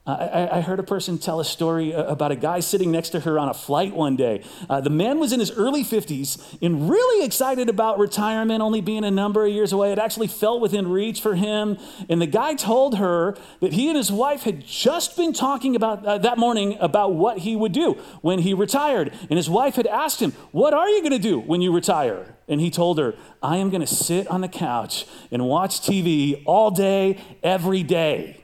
I, 0.05 0.61
heard 0.63 0.81
a 0.81 0.83
person 0.83 1.17
tell 1.17 1.39
a 1.39 1.45
story 1.45 1.93
about 1.93 2.33
a 2.33 2.37
guy 2.37 2.59
sitting 2.59 2.91
next 2.91 3.11
to 3.11 3.21
her 3.21 3.39
on 3.39 3.49
a 3.49 3.55
flight 3.55 3.95
one 3.95 4.17
day. 4.17 4.43
Uh, 4.69 4.81
the 4.81 4.91
man 4.91 5.21
was 5.21 5.33
in 5.33 5.39
his 5.39 5.53
early 5.53 5.85
50s 5.85 6.59
and 6.61 6.91
really 6.91 7.25
excited 7.25 7.69
about 7.69 8.01
retirement 8.01 8.63
only 8.63 8.81
being 8.81 9.05
a 9.05 9.13
number 9.13 9.47
of 9.47 9.53
years 9.53 9.73
away. 9.73 9.93
It 9.93 10.01
actually 10.01 10.27
felt 10.27 10.61
within 10.61 10.89
reach 10.89 11.21
for 11.21 11.37
him. 11.37 11.79
And 12.09 12.21
the 12.21 12.27
guy 12.27 12.55
told 12.55 12.99
her 12.99 13.37
that 13.61 13.75
he 13.75 13.89
and 13.91 13.97
his 13.97 14.11
wife 14.11 14.43
had 14.43 14.67
just 14.67 15.17
been 15.17 15.33
talking 15.33 15.77
about 15.77 16.05
uh, 16.05 16.19
that 16.19 16.37
morning 16.37 16.77
about 16.81 17.15
what 17.15 17.39
he 17.39 17.55
would 17.55 17.73
do 17.73 17.93
when 18.23 18.41
he 18.41 18.55
retired. 18.55 19.13
And 19.31 19.37
his 19.37 19.49
wife 19.49 19.77
had 19.77 19.87
asked 19.87 20.21
him, 20.21 20.33
What 20.51 20.75
are 20.75 20.89
you 20.89 21.01
going 21.01 21.13
to 21.13 21.19
do 21.21 21.39
when 21.39 21.61
you 21.61 21.73
retire? 21.73 22.35
And 22.49 22.61
he 22.61 22.73
told 22.73 22.99
her, 22.99 23.15
I 23.41 23.59
am 23.59 23.71
going 23.71 23.83
to 23.83 23.87
sit 23.87 24.27
on 24.27 24.41
the 24.41 24.49
couch 24.49 25.07
and 25.31 25.47
watch 25.47 25.81
TV 25.81 26.43
all 26.45 26.73
day, 26.73 27.21
every 27.45 27.85
day. 27.85 28.39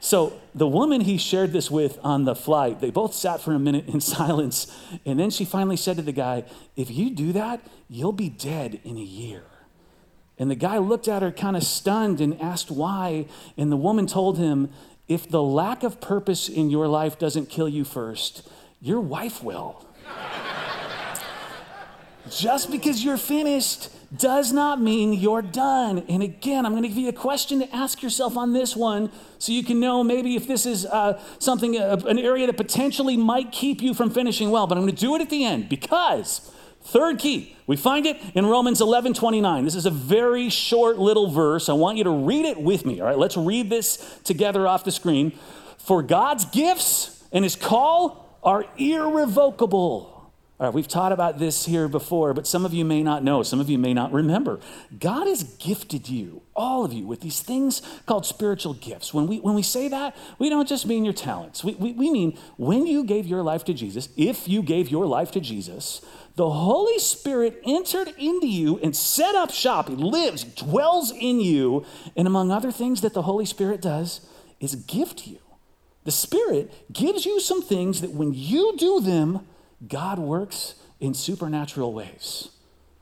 So 0.00 0.38
the 0.54 0.66
woman 0.66 1.02
he 1.02 1.16
shared 1.16 1.52
this 1.52 1.70
with 1.70 1.98
on 2.02 2.24
the 2.24 2.34
flight, 2.34 2.80
they 2.80 2.90
both 2.90 3.14
sat 3.14 3.40
for 3.40 3.54
a 3.54 3.58
minute 3.58 3.88
in 3.88 4.00
silence. 4.00 4.72
And 5.04 5.18
then 5.18 5.30
she 5.30 5.44
finally 5.44 5.76
said 5.76 5.96
to 5.96 6.02
the 6.02 6.12
guy, 6.12 6.44
If 6.76 6.90
you 6.90 7.10
do 7.10 7.32
that, 7.32 7.60
you'll 7.88 8.12
be 8.12 8.28
dead 8.28 8.80
in 8.84 8.96
a 8.96 9.02
year. 9.02 9.42
And 10.38 10.50
the 10.50 10.56
guy 10.56 10.78
looked 10.78 11.08
at 11.08 11.22
her 11.22 11.30
kind 11.30 11.56
of 11.56 11.62
stunned 11.62 12.20
and 12.20 12.40
asked 12.40 12.70
why. 12.70 13.26
And 13.56 13.70
the 13.70 13.76
woman 13.76 14.06
told 14.06 14.38
him, 14.38 14.70
If 15.08 15.28
the 15.28 15.42
lack 15.42 15.82
of 15.82 16.00
purpose 16.00 16.48
in 16.48 16.70
your 16.70 16.88
life 16.88 17.18
doesn't 17.18 17.48
kill 17.48 17.68
you 17.68 17.84
first, 17.84 18.48
your 18.80 19.00
wife 19.00 19.42
will. 19.42 19.86
Just 22.30 22.70
because 22.70 23.04
you're 23.04 23.16
finished 23.16 23.90
does 24.16 24.52
not 24.52 24.80
mean 24.80 25.12
you're 25.12 25.42
done. 25.42 26.04
And 26.08 26.22
again, 26.22 26.66
I'm 26.66 26.72
going 26.72 26.82
to 26.82 26.88
give 26.88 26.98
you 26.98 27.08
a 27.08 27.14
question 27.14 27.60
to 27.60 27.74
ask 27.74 28.02
yourself 28.02 28.36
on 28.36 28.52
this 28.52 28.76
one 28.76 29.10
so 29.38 29.52
you 29.52 29.64
can 29.64 29.80
know 29.80 30.04
maybe 30.04 30.36
if 30.36 30.46
this 30.46 30.66
is 30.66 30.84
uh, 30.86 31.20
something, 31.38 31.78
uh, 31.78 32.00
an 32.06 32.18
area 32.18 32.46
that 32.46 32.56
potentially 32.56 33.16
might 33.16 33.52
keep 33.52 33.80
you 33.80 33.94
from 33.94 34.10
finishing 34.10 34.50
well. 34.50 34.66
But 34.66 34.76
I'm 34.76 34.84
going 34.84 34.94
to 34.94 35.00
do 35.00 35.14
it 35.16 35.22
at 35.22 35.30
the 35.30 35.44
end 35.44 35.68
because. 35.68 36.50
Third 36.84 37.20
key, 37.20 37.56
we 37.68 37.76
find 37.76 38.06
it 38.06 38.20
in 38.34 38.44
Romans 38.44 38.80
11 38.80 39.14
29. 39.14 39.64
This 39.64 39.76
is 39.76 39.86
a 39.86 39.90
very 39.90 40.50
short 40.50 40.98
little 40.98 41.30
verse. 41.30 41.68
I 41.68 41.74
want 41.74 41.96
you 41.96 42.02
to 42.02 42.10
read 42.10 42.44
it 42.44 42.60
with 42.60 42.84
me. 42.84 43.00
All 43.00 43.06
right, 43.06 43.16
let's 43.16 43.36
read 43.36 43.70
this 43.70 44.18
together 44.24 44.66
off 44.66 44.82
the 44.82 44.90
screen. 44.90 45.30
For 45.78 46.02
God's 46.02 46.44
gifts 46.46 47.22
and 47.30 47.44
his 47.44 47.54
call 47.54 48.36
are 48.42 48.64
irrevocable. 48.78 50.11
All 50.62 50.68
right, 50.68 50.74
we've 50.76 50.86
taught 50.86 51.10
about 51.10 51.40
this 51.40 51.64
here 51.64 51.88
before, 51.88 52.32
but 52.34 52.46
some 52.46 52.64
of 52.64 52.72
you 52.72 52.84
may 52.84 53.02
not 53.02 53.24
know, 53.24 53.42
some 53.42 53.58
of 53.58 53.68
you 53.68 53.78
may 53.78 53.92
not 53.92 54.12
remember. 54.12 54.60
God 54.96 55.26
has 55.26 55.42
gifted 55.42 56.08
you, 56.08 56.42
all 56.54 56.84
of 56.84 56.92
you, 56.92 57.04
with 57.04 57.20
these 57.20 57.40
things 57.40 57.82
called 58.06 58.24
spiritual 58.24 58.74
gifts. 58.74 59.12
When 59.12 59.26
we, 59.26 59.40
when 59.40 59.56
we 59.56 59.64
say 59.64 59.88
that, 59.88 60.16
we 60.38 60.48
don't 60.48 60.68
just 60.68 60.86
mean 60.86 61.04
your 61.04 61.14
talents. 61.14 61.64
We, 61.64 61.74
we, 61.74 61.94
we 61.94 62.12
mean 62.12 62.38
when 62.58 62.86
you 62.86 63.02
gave 63.02 63.26
your 63.26 63.42
life 63.42 63.64
to 63.64 63.74
Jesus, 63.74 64.08
if 64.16 64.46
you 64.46 64.62
gave 64.62 64.88
your 64.88 65.04
life 65.04 65.32
to 65.32 65.40
Jesus, 65.40 66.00
the 66.36 66.48
Holy 66.48 67.00
Spirit 67.00 67.60
entered 67.66 68.14
into 68.16 68.46
you 68.46 68.78
and 68.84 68.94
set 68.94 69.34
up 69.34 69.50
shop. 69.50 69.88
He 69.88 69.96
lives, 69.96 70.44
dwells 70.44 71.10
in 71.10 71.40
you. 71.40 71.84
And 72.16 72.28
among 72.28 72.52
other 72.52 72.70
things 72.70 73.00
that 73.00 73.14
the 73.14 73.22
Holy 73.22 73.46
Spirit 73.46 73.82
does 73.82 74.20
is 74.60 74.76
gift 74.76 75.26
you. 75.26 75.40
The 76.04 76.12
Spirit 76.12 76.92
gives 76.92 77.26
you 77.26 77.40
some 77.40 77.62
things 77.62 78.00
that 78.00 78.12
when 78.12 78.32
you 78.32 78.76
do 78.76 79.00
them, 79.00 79.44
God 79.88 80.18
works 80.18 80.74
in 81.00 81.14
supernatural 81.14 81.92
ways. 81.92 82.48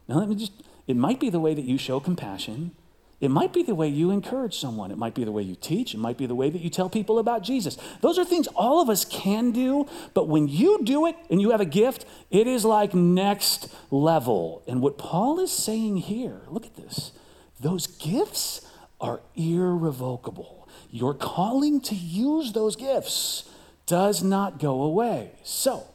Now, 0.09 0.16
let 0.16 0.29
me 0.29 0.35
just, 0.35 0.53
it 0.87 0.97
might 0.97 1.21
be 1.21 1.31
the 1.31 1.40
way 1.40 1.55
that 1.55 1.64
you 1.64 1.79
show 1.79 2.01
compassion. 2.01 2.73
It 3.21 3.31
might 3.31 3.53
be 3.53 3.62
the 3.62 3.75
way 3.75 3.87
you 3.87 4.11
encourage 4.11 4.59
someone. 4.59 4.90
It 4.90 4.97
might 4.97 5.14
be 5.14 5.25
the 5.25 5.33
way 5.33 5.43
you 5.43 5.55
teach. 5.55 5.93
It 5.93 5.99
might 5.99 6.16
be 6.16 6.25
the 6.25 6.35
way 6.35 6.49
that 6.49 6.62
you 6.62 6.71
tell 6.71 6.88
people 6.88 7.19
about 7.19 7.43
Jesus. 7.43 7.77
Those 8.01 8.19
are 8.19 8.25
things 8.25 8.47
all 8.49 8.81
of 8.81 8.88
us 8.88 9.05
can 9.05 9.51
do, 9.51 9.87
but 10.14 10.27
when 10.27 10.49
you 10.49 10.83
do 10.83 11.07
it 11.07 11.16
and 11.29 11.40
you 11.40 11.51
have 11.51 11.61
a 11.61 11.66
gift, 11.66 12.07
it 12.31 12.47
is 12.47 12.64
like 12.64 12.95
next 12.95 13.75
level. 13.90 14.62
And 14.66 14.81
what 14.81 14.97
Paul 14.97 15.38
is 15.38 15.53
saying 15.53 15.99
here, 15.99 16.40
look 16.49 16.64
at 16.64 16.77
this 16.77 17.12
those 17.61 17.87
gifts 17.87 18.66
are 19.01 19.21
irrevocable. 19.35 20.66
Your 20.90 21.12
calling 21.12 21.81
to 21.83 21.95
use 21.95 22.53
those 22.53 22.75
gifts 22.75 23.45
does 23.87 24.23
not 24.23 24.59
go 24.59 24.83
away. 24.83 25.33
So, 25.43 25.87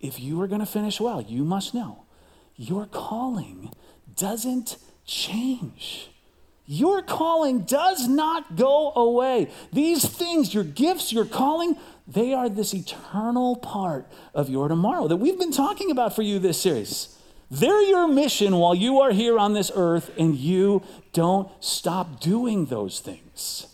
if 0.00 0.20
you 0.20 0.40
are 0.42 0.46
going 0.46 0.60
to 0.60 0.66
finish 0.66 1.00
well, 1.00 1.20
you 1.20 1.44
must 1.44 1.74
know 1.74 2.04
your 2.56 2.86
calling 2.86 3.70
doesn't 4.16 4.78
change. 5.04 6.10
Your 6.66 7.00
calling 7.00 7.60
does 7.60 8.08
not 8.08 8.56
go 8.56 8.92
away. 8.94 9.50
These 9.72 10.06
things, 10.06 10.52
your 10.52 10.64
gifts, 10.64 11.12
your 11.12 11.24
calling, 11.24 11.76
they 12.08 12.32
are 12.34 12.48
this 12.48 12.74
eternal 12.74 13.56
part 13.56 14.06
of 14.34 14.48
your 14.48 14.68
tomorrow 14.68 15.06
that 15.06 15.16
we've 15.16 15.38
been 15.38 15.52
talking 15.52 15.90
about 15.90 16.16
for 16.16 16.22
you 16.22 16.38
this 16.38 16.60
series. 16.60 17.16
They're 17.50 17.82
your 17.82 18.08
mission 18.08 18.56
while 18.56 18.74
you 18.74 19.00
are 19.00 19.12
here 19.12 19.38
on 19.38 19.52
this 19.52 19.70
earth, 19.74 20.10
and 20.18 20.34
you 20.34 20.82
don't 21.12 21.48
stop 21.62 22.20
doing 22.20 22.66
those 22.66 22.98
things. 22.98 23.68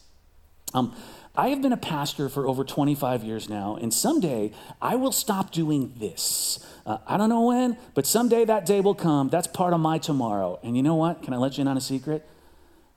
Um, 0.75 0.95
I 1.35 1.49
have 1.49 1.63
been 1.63 1.73
a 1.73 1.79
pastor 1.79 2.29
for 2.29 2.47
over 2.47 2.63
25 2.63 3.25
years 3.25 3.49
now, 3.49 3.77
and 3.81 3.93
someday 3.93 4.53
I 4.83 4.97
will 4.97 5.13
stop 5.13 5.51
doing 5.51 5.95
this. 5.97 6.59
Uh, 6.85 6.99
I 7.07 7.17
don't 7.17 7.31
know 7.31 7.47
when, 7.47 7.79
but 7.95 8.07
someday 8.07 8.45
that 8.45 8.67
day 8.67 8.81
will 8.81 8.95
come. 8.95 9.31
That's 9.31 9.47
part 9.47 9.73
of 9.73 9.81
my 9.81 9.97
tomorrow. 9.97 10.61
And 10.63 10.77
you 10.77 10.83
know 10.83 10.95
what? 10.95 11.23
Can 11.23 11.33
I 11.33 11.39
let 11.39 11.57
you 11.57 11.63
in 11.63 11.69
on 11.69 11.79
a 11.79 11.81
secret? 11.81 12.29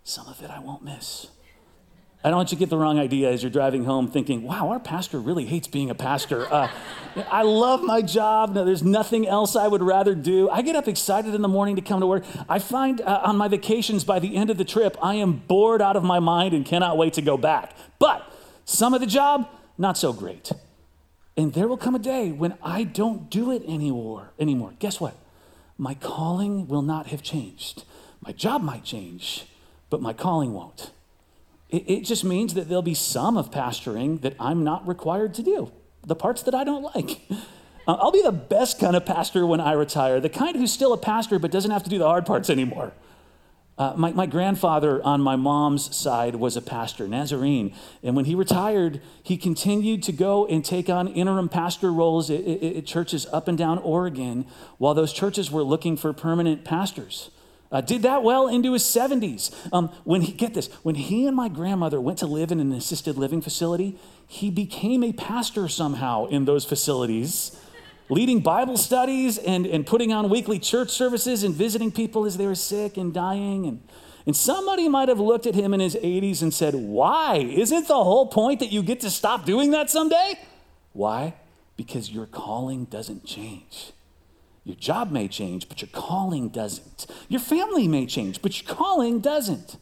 Some 0.03 0.27
of 0.27 0.41
it 0.43 0.49
I 0.49 0.59
won't 0.59 0.83
miss. 0.83 1.27
I 2.25 2.29
don't 2.29 2.37
want 2.37 2.51
you 2.51 2.55
to 2.55 2.59
get 2.59 2.71
the 2.71 2.77
wrong 2.77 2.97
idea 2.97 3.29
as 3.29 3.43
you're 3.43 3.51
driving 3.51 3.83
home 3.83 4.09
thinking, 4.09 4.41
wow, 4.41 4.69
our 4.69 4.79
pastor 4.79 5.19
really 5.19 5.45
hates 5.45 5.67
being 5.67 5.91
a 5.91 5.93
pastor. 5.93 6.51
Uh, 6.51 6.71
I 7.29 7.43
love 7.43 7.83
my 7.83 8.01
job. 8.01 8.55
No, 8.55 8.65
there's 8.65 8.81
nothing 8.81 9.27
else 9.27 9.55
I 9.55 9.67
would 9.67 9.83
rather 9.83 10.15
do. 10.15 10.49
I 10.49 10.63
get 10.63 10.75
up 10.75 10.87
excited 10.87 11.35
in 11.35 11.43
the 11.43 11.47
morning 11.47 11.75
to 11.75 11.83
come 11.83 11.99
to 11.99 12.07
work. 12.07 12.23
I 12.49 12.57
find 12.57 12.99
uh, 12.99 13.21
on 13.23 13.37
my 13.37 13.47
vacations 13.47 14.03
by 14.03 14.17
the 14.17 14.35
end 14.35 14.49
of 14.49 14.57
the 14.57 14.65
trip, 14.65 14.97
I 15.03 15.13
am 15.15 15.33
bored 15.33 15.83
out 15.83 15.95
of 15.95 16.03
my 16.03 16.17
mind 16.17 16.55
and 16.55 16.65
cannot 16.65 16.97
wait 16.97 17.13
to 17.13 17.21
go 17.21 17.37
back. 17.37 17.73
But 17.99 18.27
some 18.65 18.95
of 18.95 19.01
the 19.01 19.07
job, 19.07 19.47
not 19.77 19.95
so 19.95 20.11
great. 20.11 20.51
And 21.37 21.53
there 21.53 21.67
will 21.67 21.77
come 21.77 21.93
a 21.93 21.99
day 21.99 22.31
when 22.31 22.57
I 22.63 22.85
don't 22.85 23.29
do 23.29 23.51
it 23.51 23.61
anymore. 23.67 24.31
Anymore. 24.39 24.73
Guess 24.79 24.99
what? 24.99 25.15
My 25.77 25.93
calling 25.93 26.67
will 26.67 26.81
not 26.81 27.05
have 27.05 27.21
changed. 27.21 27.83
My 28.19 28.31
job 28.31 28.63
might 28.63 28.83
change, 28.83 29.45
but 29.91 30.01
my 30.01 30.11
calling 30.11 30.53
won't. 30.53 30.89
It, 31.75 32.01
just 32.01 32.23
means 32.23 32.53
that 32.53 32.67
there'll 32.67 32.81
be 32.81 32.93
some 32.93 33.37
of 33.37 33.51
pastoring 33.51 34.21
that 34.21 34.35
I'm 34.39 34.63
not 34.63 34.87
required 34.87 35.33
to 35.35 35.43
do, 35.43 35.71
the 36.05 36.15
parts 36.15 36.43
that 36.43 36.55
I 36.55 36.63
don't 36.63 36.83
like. 36.95 37.21
Uh, 37.87 37.97
I'll 37.99 38.11
be 38.11 38.23
the 38.23 38.31
best 38.31 38.79
kind 38.79 38.95
of 38.95 39.05
pastor 39.05 39.45
when 39.45 39.59
I 39.59 39.73
retire, 39.73 40.19
the 40.19 40.27
kind 40.27 40.55
who's 40.55 40.73
still 40.73 40.91
a 40.91 40.97
pastor 40.97 41.37
but 41.37 41.51
doesn't 41.51 41.69
have 41.69 41.83
to 41.83 41.89
do 41.91 41.99
the 41.99 42.07
hard 42.07 42.25
parts 42.25 42.49
anymore. 42.49 42.93
Uh, 43.77 43.93
my, 43.97 44.11
my 44.13 44.25
grandfather 44.25 45.03
on 45.03 45.19
my 45.19 45.35
mom's 45.35 45.93
side 45.95 46.35
was 46.35 46.55
a 46.55 46.61
pastor, 46.61 47.07
Nazarene. 47.07 47.75
And 48.01 48.15
when 48.15 48.23
he 48.23 48.33
retired, 48.33 49.01
he 49.21 49.35
continued 49.35 50.01
to 50.03 50.13
go 50.13 50.47
and 50.47 50.63
take 50.63 50.89
on 50.89 51.09
interim 51.09 51.49
pastor 51.49 51.91
roles 51.91 52.31
at, 52.31 52.39
at, 52.39 52.63
at 52.63 52.85
churches 52.85 53.27
up 53.33 53.49
and 53.49 53.57
down 53.57 53.79
Oregon 53.79 54.45
while 54.77 54.93
those 54.93 55.11
churches 55.11 55.51
were 55.51 55.63
looking 55.63 55.97
for 55.97 56.13
permanent 56.13 56.63
pastors. 56.63 57.29
Uh, 57.71 57.81
did 57.81 58.03
that 58.03 58.23
well 58.23 58.47
into 58.47 58.73
his 58.73 58.83
70s. 58.83 59.53
Um, 59.73 59.89
when 60.03 60.21
he, 60.21 60.31
get 60.31 60.53
this, 60.53 60.67
when 60.83 60.95
he 60.95 61.25
and 61.27 61.35
my 61.35 61.49
grandmother 61.49 61.99
went 61.99 62.19
to 62.19 62.27
live 62.27 62.51
in 62.51 62.59
an 62.59 62.71
assisted 62.71 63.17
living 63.17 63.41
facility, 63.41 63.97
he 64.27 64.49
became 64.49 65.03
a 65.03 65.11
pastor 65.13 65.67
somehow 65.67 66.25
in 66.25 66.45
those 66.45 66.63
facilities, 66.65 67.59
leading 68.09 68.39
Bible 68.39 68.77
studies 68.77 69.37
and, 69.37 69.65
and 69.65 69.85
putting 69.85 70.13
on 70.13 70.29
weekly 70.29 70.59
church 70.59 70.89
services 70.89 71.43
and 71.43 71.55
visiting 71.55 71.91
people 71.91 72.25
as 72.25 72.37
they 72.37 72.45
were 72.45 72.55
sick 72.55 72.97
and 72.97 73.13
dying. 73.13 73.65
And, 73.65 73.81
And 74.25 74.35
somebody 74.35 74.89
might 74.89 75.09
have 75.09 75.19
looked 75.19 75.45
at 75.45 75.55
him 75.55 75.73
in 75.73 75.79
his 75.79 75.95
80s 75.95 76.41
and 76.41 76.53
said, 76.53 76.73
Why? 76.73 77.37
Isn't 77.37 77.87
the 77.87 78.03
whole 78.03 78.27
point 78.27 78.59
that 78.59 78.71
you 78.71 78.81
get 78.83 79.01
to 79.01 79.09
stop 79.09 79.45
doing 79.45 79.71
that 79.71 79.89
someday? 79.89 80.39
Why? 80.93 81.35
Because 81.77 82.09
your 82.09 82.25
calling 82.25 82.85
doesn't 82.85 83.25
change. 83.25 83.91
Your 84.65 84.75
job 84.75 85.11
may 85.11 85.27
change, 85.27 85.69
but 85.69 85.81
your 85.81 85.89
calling 85.93 86.49
doesn't. 86.49 87.05
Your 87.29 87.39
family 87.39 87.87
may 87.87 88.07
change, 88.07 88.41
but 88.41 88.61
your 88.61 88.75
calling 88.75 89.19
doesn't. 89.19 89.77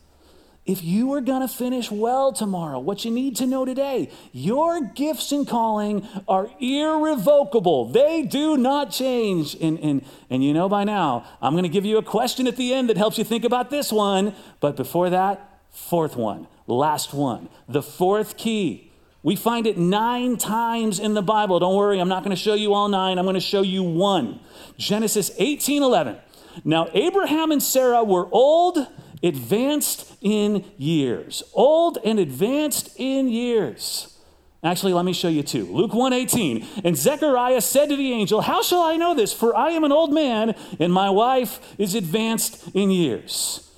If 0.65 0.83
you 0.83 1.13
are 1.13 1.21
going 1.21 1.41
to 1.41 1.47
finish 1.47 1.91
well 1.91 2.31
tomorrow, 2.31 2.79
what 2.79 3.03
you 3.03 3.11
need 3.11 3.35
to 3.37 3.45
know 3.45 3.65
today, 3.65 4.09
your 4.31 4.81
gifts 4.81 5.31
and 5.31 5.47
calling 5.47 6.07
are 6.27 6.49
irrevocable. 6.59 7.85
They 7.85 8.23
do 8.23 8.55
not 8.55 8.91
change. 8.91 9.55
And, 9.55 9.77
and, 9.79 10.05
and 10.29 10.43
you 10.43 10.53
know 10.53 10.69
by 10.69 10.85
now, 10.85 11.25
I'm 11.41 11.53
going 11.53 11.63
to 11.63 11.69
give 11.69 11.85
you 11.85 11.97
a 11.97 12.03
question 12.03 12.47
at 12.47 12.55
the 12.55 12.73
end 12.73 12.89
that 12.89 12.97
helps 12.97 13.17
you 13.17 13.25
think 13.25 13.43
about 13.43 13.69
this 13.69 13.91
one. 13.91 14.35
But 14.61 14.77
before 14.77 15.09
that, 15.09 15.61
fourth 15.69 16.15
one, 16.15 16.47
last 16.67 17.13
one, 17.13 17.49
the 17.67 17.83
fourth 17.83 18.37
key. 18.37 18.92
We 19.23 19.37
find 19.37 19.65
it 19.65 19.77
nine 19.77 20.37
times 20.37 20.99
in 20.99 21.13
the 21.13 21.21
Bible. 21.21 21.57
Don't 21.59 21.75
worry, 21.75 21.99
I'm 21.99 22.09
not 22.09 22.23
going 22.23 22.35
to 22.35 22.41
show 22.41 22.53
you 22.53 22.73
all 22.73 22.89
nine. 22.89 23.17
I'm 23.17 23.25
going 23.25 23.35
to 23.35 23.39
show 23.39 23.61
you 23.61 23.81
one. 23.81 24.41
Genesis 24.77 25.31
18 25.37 25.81
11. 25.81 26.17
Now, 26.65 26.89
Abraham 26.93 27.51
and 27.51 27.63
Sarah 27.63 28.03
were 28.03 28.27
old 28.31 28.85
advanced 29.23 30.13
in 30.21 30.65
years. 30.77 31.41
Old 31.53 31.97
and 32.03 32.19
advanced 32.19 32.89
in 32.97 33.29
years. 33.29 34.09
Actually, 34.63 34.93
let 34.93 35.03
me 35.03 35.13
show 35.13 35.27
you 35.27 35.43
two. 35.43 35.65
Luke 35.65 35.93
1:18. 35.93 36.65
And 36.85 36.97
Zechariah 36.97 37.59
said 37.59 37.89
to 37.89 37.97
the 37.97 38.13
angel, 38.13 38.41
"How 38.41 38.61
shall 38.61 38.81
I 38.81 38.95
know 38.95 39.13
this? 39.13 39.33
For 39.33 39.55
I 39.55 39.71
am 39.71 39.83
an 39.83 39.91
old 39.91 40.13
man, 40.13 40.55
and 40.79 40.93
my 40.93 41.09
wife 41.09 41.59
is 41.77 41.95
advanced 41.95 42.63
in 42.73 42.89
years." 42.89 43.69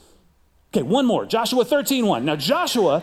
Okay, 0.71 0.83
one 0.83 1.05
more. 1.07 1.25
Joshua 1.25 1.65
13:1. 1.65 2.23
Now 2.23 2.35
Joshua 2.35 3.01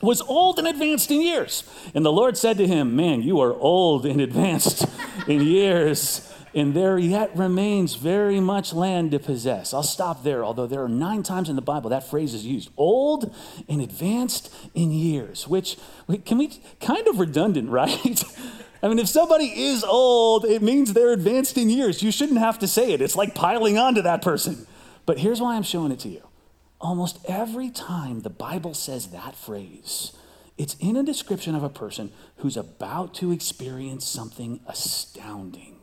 was 0.00 0.20
old 0.22 0.58
and 0.58 0.68
advanced 0.68 1.10
in 1.10 1.20
years. 1.20 1.64
And 1.94 2.04
the 2.04 2.12
Lord 2.12 2.36
said 2.36 2.56
to 2.58 2.66
him, 2.66 2.96
Man, 2.96 3.22
you 3.22 3.40
are 3.40 3.52
old 3.52 4.06
and 4.06 4.20
advanced 4.20 4.86
in 5.26 5.42
years 5.42 6.32
and 6.54 6.74
there 6.74 6.98
yet 6.98 7.34
remains 7.36 7.94
very 7.94 8.40
much 8.40 8.72
land 8.72 9.12
to 9.12 9.18
possess. 9.18 9.72
I'll 9.72 9.82
stop 9.82 10.22
there, 10.22 10.44
although 10.44 10.66
there 10.66 10.82
are 10.82 10.88
nine 10.88 11.22
times 11.22 11.48
in 11.48 11.56
the 11.56 11.62
Bible 11.62 11.90
that 11.90 12.08
phrase 12.08 12.34
is 12.34 12.44
used 12.44 12.70
old 12.76 13.34
and 13.68 13.80
advanced 13.80 14.54
in 14.74 14.90
years, 14.90 15.48
which 15.48 15.78
can 16.24 16.38
we 16.38 16.60
kind 16.80 17.06
of 17.06 17.18
redundant, 17.18 17.70
right? 17.70 18.24
I 18.82 18.88
mean, 18.88 18.98
if 18.98 19.08
somebody 19.08 19.46
is 19.46 19.84
old, 19.84 20.44
it 20.44 20.60
means 20.60 20.92
they're 20.92 21.12
advanced 21.12 21.56
in 21.56 21.70
years. 21.70 22.02
You 22.02 22.10
shouldn't 22.10 22.40
have 22.40 22.58
to 22.58 22.68
say 22.68 22.92
it. 22.92 23.00
It's 23.00 23.14
like 23.14 23.34
piling 23.34 23.78
on 23.78 23.94
to 23.94 24.02
that 24.02 24.22
person. 24.22 24.66
But 25.06 25.18
here's 25.18 25.40
why 25.40 25.54
I'm 25.54 25.62
showing 25.62 25.92
it 25.92 26.00
to 26.00 26.08
you. 26.08 26.22
Almost 26.82 27.20
every 27.26 27.70
time 27.70 28.20
the 28.20 28.30
Bible 28.30 28.74
says 28.74 29.08
that 29.08 29.36
phrase, 29.36 30.12
it's 30.58 30.74
in 30.80 30.96
a 30.96 31.04
description 31.04 31.54
of 31.54 31.62
a 31.62 31.68
person 31.68 32.10
who's 32.38 32.56
about 32.56 33.14
to 33.14 33.30
experience 33.30 34.04
something 34.04 34.58
astounding. 34.66 35.78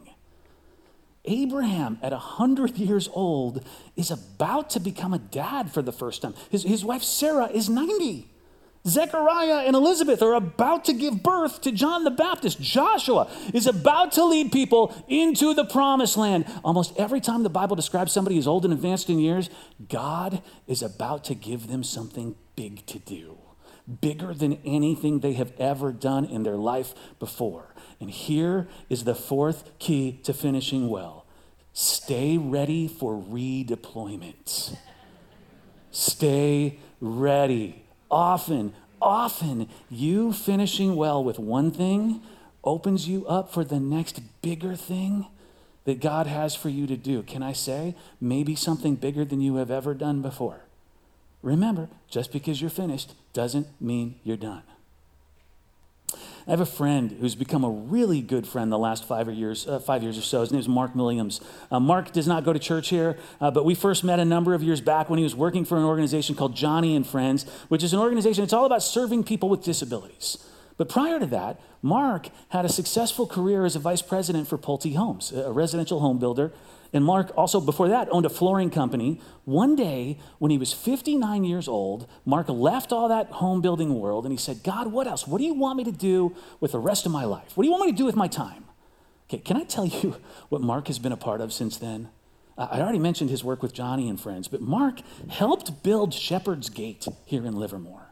Abraham, 1.23 1.99
at 2.01 2.11
100 2.11 2.77
years 2.77 3.09
old, 3.13 3.63
is 3.95 4.11
about 4.11 4.69
to 4.71 4.79
become 4.81 5.13
a 5.13 5.19
dad 5.19 5.71
for 5.71 5.81
the 5.81 5.93
first 5.93 6.21
time. 6.21 6.33
His, 6.49 6.63
his 6.63 6.83
wife 6.83 7.03
Sarah 7.03 7.47
is 7.47 7.69
90. 7.69 8.29
Zechariah 8.87 9.65
and 9.65 9.75
Elizabeth 9.75 10.21
are 10.21 10.33
about 10.33 10.85
to 10.85 10.93
give 10.93 11.21
birth 11.21 11.61
to 11.61 11.71
John 11.71 12.05
the 12.05 12.11
Baptist. 12.11 12.61
Joshua 12.61 13.29
is 13.53 13.67
about 13.67 14.13
to 14.13 14.23
lead 14.23 14.51
people 14.51 14.95
into 15.07 15.53
the 15.53 15.65
promised 15.65 16.15
land. 16.15 16.45
Almost 16.63 16.93
every 16.97 17.19
time 17.19 17.43
the 17.43 17.49
Bible 17.49 17.75
describes 17.75 18.13
somebody 18.13 18.37
who's 18.37 18.47
old 18.47 18.63
and 18.63 18.73
advanced 18.73 19.09
in 19.09 19.19
years, 19.19 19.49
God 19.89 20.41
is 20.65 20.81
about 20.81 21.25
to 21.25 21.35
give 21.35 21.67
them 21.67 21.83
something 21.83 22.35
big 22.55 22.85
to 22.87 22.99
do, 22.99 23.37
bigger 24.01 24.33
than 24.33 24.59
anything 24.65 25.19
they 25.19 25.33
have 25.33 25.51
ever 25.59 25.91
done 25.91 26.23
in 26.23 26.43
their 26.43 26.57
life 26.57 26.93
before. 27.19 27.75
And 27.99 28.09
here 28.09 28.67
is 28.89 29.03
the 29.03 29.15
fourth 29.15 29.77
key 29.77 30.19
to 30.23 30.33
finishing 30.33 30.89
well 30.89 31.25
stay 31.73 32.37
ready 32.37 32.87
for 32.87 33.21
redeployment. 33.21 34.75
stay 35.91 36.79
ready. 36.99 37.88
Often, 38.11 38.73
often, 39.01 39.69
you 39.89 40.33
finishing 40.33 40.95
well 40.95 41.23
with 41.23 41.39
one 41.39 41.71
thing 41.71 42.21
opens 42.63 43.07
you 43.07 43.25
up 43.27 43.53
for 43.53 43.63
the 43.63 43.79
next 43.79 44.21
bigger 44.41 44.75
thing 44.75 45.27
that 45.85 46.01
God 46.01 46.27
has 46.27 46.55
for 46.55 46.69
you 46.69 46.87
to 46.87 46.97
do. 46.97 47.23
Can 47.23 47.41
I 47.41 47.53
say, 47.53 47.95
maybe 48.19 48.55
something 48.55 48.95
bigger 48.95 49.25
than 49.25 49.41
you 49.41 49.55
have 49.55 49.71
ever 49.71 49.93
done 49.93 50.21
before? 50.21 50.61
Remember, 51.41 51.87
just 52.09 52.31
because 52.31 52.61
you're 52.61 52.69
finished 52.69 53.13
doesn't 53.33 53.67
mean 53.81 54.15
you're 54.23 54.37
done. 54.37 54.63
I 56.47 56.51
have 56.51 56.59
a 56.61 56.65
friend 56.65 57.15
who's 57.19 57.35
become 57.35 57.63
a 57.63 57.69
really 57.69 58.21
good 58.21 58.47
friend 58.47 58.71
the 58.71 58.77
last 58.77 59.05
five 59.05 59.29
years, 59.29 59.67
uh, 59.67 59.79
five 59.79 60.03
years 60.03 60.17
or 60.17 60.21
so. 60.21 60.41
His 60.41 60.51
name 60.51 60.59
is 60.59 60.67
Mark 60.67 60.95
Williams. 60.95 61.41
Uh, 61.71 61.79
Mark 61.79 62.11
does 62.11 62.27
not 62.27 62.43
go 62.43 62.53
to 62.53 62.59
church 62.59 62.89
here, 62.89 63.17
uh, 63.41 63.51
but 63.51 63.65
we 63.65 63.75
first 63.75 64.03
met 64.03 64.19
a 64.19 64.25
number 64.25 64.53
of 64.53 64.63
years 64.63 64.81
back 64.81 65.09
when 65.09 65.17
he 65.17 65.23
was 65.23 65.35
working 65.35 65.65
for 65.65 65.77
an 65.77 65.83
organization 65.83 66.35
called 66.35 66.55
Joni 66.55 66.95
and 66.95 67.05
Friends, 67.05 67.45
which 67.67 67.83
is 67.83 67.93
an 67.93 67.99
organization 67.99 68.43
It's 68.43 68.53
all 68.53 68.65
about 68.65 68.83
serving 68.83 69.23
people 69.23 69.49
with 69.49 69.63
disabilities. 69.63 70.37
But 70.77 70.87
prior 70.87 71.19
to 71.19 71.25
that, 71.27 71.59
Mark 71.81 72.29
had 72.49 72.65
a 72.65 72.69
successful 72.69 73.27
career 73.27 73.65
as 73.65 73.75
a 73.75 73.79
vice 73.79 74.01
president 74.01 74.47
for 74.47 74.57
Pulte 74.57 74.95
Homes, 74.95 75.31
a 75.31 75.51
residential 75.51 75.99
home 75.99 76.19
builder 76.19 76.51
and 76.91 77.05
Mark 77.05 77.31
also, 77.37 77.61
before 77.61 77.87
that, 77.89 78.07
owned 78.11 78.25
a 78.25 78.29
flooring 78.29 78.69
company. 78.69 79.21
One 79.45 79.75
day, 79.75 80.17
when 80.39 80.49
he 80.49 80.57
was 80.57 80.73
59 80.73 81.43
years 81.43 81.67
old, 81.67 82.07
Mark 82.25 82.49
left 82.49 82.91
all 82.91 83.07
that 83.09 83.27
home 83.27 83.61
building 83.61 83.99
world 83.99 84.25
and 84.25 84.31
he 84.31 84.37
said, 84.37 84.63
God, 84.63 84.91
what 84.91 85.05
else? 85.05 85.27
What 85.27 85.37
do 85.37 85.43
you 85.43 85.53
want 85.53 85.77
me 85.77 85.83
to 85.83 85.91
do 85.91 86.35
with 86.59 86.71
the 86.71 86.79
rest 86.79 87.05
of 87.05 87.11
my 87.11 87.25
life? 87.25 87.55
What 87.55 87.63
do 87.63 87.67
you 87.67 87.71
want 87.71 87.85
me 87.85 87.91
to 87.91 87.97
do 87.97 88.05
with 88.05 88.15
my 88.15 88.27
time? 88.27 88.65
Okay, 89.27 89.37
can 89.37 89.57
I 89.57 89.63
tell 89.63 89.85
you 89.85 90.15
what 90.49 90.61
Mark 90.61 90.87
has 90.87 90.97
been 90.97 91.11
a 91.11 91.17
part 91.17 91.41
of 91.41 91.53
since 91.53 91.77
then? 91.77 92.09
I 92.57 92.81
already 92.81 92.99
mentioned 92.99 93.29
his 93.29 93.41
work 93.41 93.61
with 93.61 93.73
Joni 93.73 94.09
and 94.09 94.19
friends, 94.19 94.49
but 94.49 94.59
Mark 94.59 94.99
helped 95.29 95.81
build 95.81 96.13
Shepherd's 96.13 96.69
Gate 96.69 97.07
here 97.23 97.45
in 97.45 97.55
Livermore. 97.55 98.08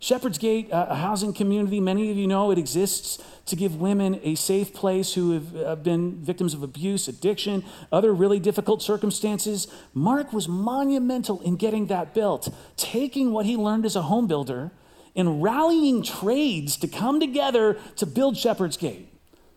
Shepherd's 0.00 0.38
Gate, 0.38 0.68
a 0.70 0.94
housing 0.94 1.32
community, 1.32 1.80
many 1.80 2.10
of 2.12 2.16
you 2.16 2.28
know 2.28 2.52
it 2.52 2.58
exists 2.58 3.20
to 3.46 3.56
give 3.56 3.80
women 3.80 4.20
a 4.22 4.36
safe 4.36 4.72
place 4.72 5.14
who 5.14 5.32
have 5.32 5.56
uh, 5.56 5.74
been 5.74 6.22
victims 6.22 6.54
of 6.54 6.62
abuse, 6.62 7.08
addiction, 7.08 7.64
other 7.90 8.14
really 8.14 8.38
difficult 8.38 8.80
circumstances. 8.80 9.66
Mark 9.94 10.32
was 10.32 10.46
monumental 10.46 11.40
in 11.40 11.56
getting 11.56 11.86
that 11.86 12.14
built, 12.14 12.48
taking 12.76 13.32
what 13.32 13.44
he 13.44 13.56
learned 13.56 13.84
as 13.84 13.96
a 13.96 14.02
home 14.02 14.28
builder 14.28 14.70
and 15.16 15.42
rallying 15.42 16.04
trades 16.04 16.76
to 16.76 16.86
come 16.86 17.18
together 17.18 17.76
to 17.96 18.06
build 18.06 18.36
Shepherd's 18.36 18.76
Gate. 18.76 19.12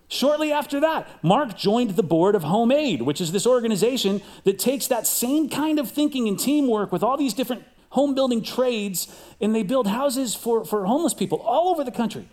Shortly 0.08 0.51
after 0.51 0.80
that, 0.82 1.08
Mark 1.23 1.56
joined 1.56 1.91
the 1.91 2.04
board 2.04 2.36
of 2.36 2.43
Home 2.43 2.71
Aid, 2.71 3.04
which 3.04 3.21
is 3.21 3.32
this 3.32 3.47
organization 3.47 4.21
that 4.43 4.60
takes 4.60 4.88
that 4.88 5.08
same 5.08 5.49
kind 5.49 5.80
of 5.80 5.89
thinking 5.89 6.27
and 6.27 6.38
teamwork 6.38 6.91
with 6.91 7.04
all 7.04 7.15
these 7.15 7.34
different 7.34 7.63
home 7.91 8.15
building 8.15 8.41
trades, 8.41 9.08
and 9.39 9.56
they 9.56 9.63
build 9.63 9.88
houses 9.88 10.36
for, 10.36 10.65
for 10.65 10.86
homeless 10.86 11.13
people 11.13 11.39
all 11.39 11.69
over 11.69 11.84
the 11.84 11.91
country. 11.91 12.27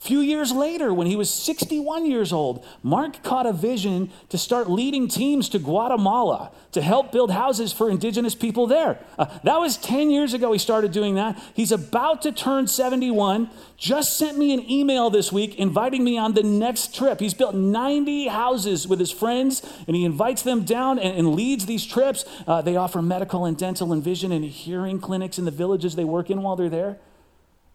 Few 0.00 0.20
years 0.20 0.50
later, 0.50 0.94
when 0.94 1.06
he 1.06 1.14
was 1.14 1.28
61 1.28 2.06
years 2.06 2.32
old, 2.32 2.64
Mark 2.82 3.22
caught 3.22 3.44
a 3.44 3.52
vision 3.52 4.10
to 4.30 4.38
start 4.38 4.70
leading 4.70 5.08
teams 5.08 5.46
to 5.50 5.58
Guatemala 5.58 6.52
to 6.72 6.80
help 6.80 7.12
build 7.12 7.30
houses 7.30 7.70
for 7.70 7.90
indigenous 7.90 8.34
people 8.34 8.66
there. 8.66 8.98
Uh, 9.18 9.26
that 9.44 9.60
was 9.60 9.76
10 9.76 10.10
years 10.10 10.32
ago 10.32 10.52
he 10.52 10.58
started 10.58 10.90
doing 10.90 11.16
that. 11.16 11.38
He's 11.52 11.70
about 11.70 12.22
to 12.22 12.32
turn 12.32 12.66
71. 12.66 13.50
Just 13.76 14.16
sent 14.16 14.38
me 14.38 14.54
an 14.54 14.70
email 14.70 15.10
this 15.10 15.30
week 15.30 15.56
inviting 15.56 16.02
me 16.02 16.16
on 16.16 16.32
the 16.32 16.42
next 16.42 16.94
trip. 16.94 17.20
He's 17.20 17.34
built 17.34 17.54
90 17.54 18.28
houses 18.28 18.88
with 18.88 19.00
his 19.00 19.10
friends 19.10 19.60
and 19.86 19.94
he 19.94 20.06
invites 20.06 20.40
them 20.40 20.64
down 20.64 20.98
and, 20.98 21.14
and 21.14 21.34
leads 21.34 21.66
these 21.66 21.84
trips. 21.84 22.24
Uh, 22.46 22.62
they 22.62 22.74
offer 22.74 23.02
medical 23.02 23.44
and 23.44 23.54
dental 23.54 23.92
and 23.92 24.02
vision 24.02 24.32
and 24.32 24.46
hearing 24.46 24.98
clinics 24.98 25.38
in 25.38 25.44
the 25.44 25.50
villages 25.50 25.94
they 25.94 26.04
work 26.04 26.30
in 26.30 26.40
while 26.40 26.56
they're 26.56 26.70
there. 26.70 26.98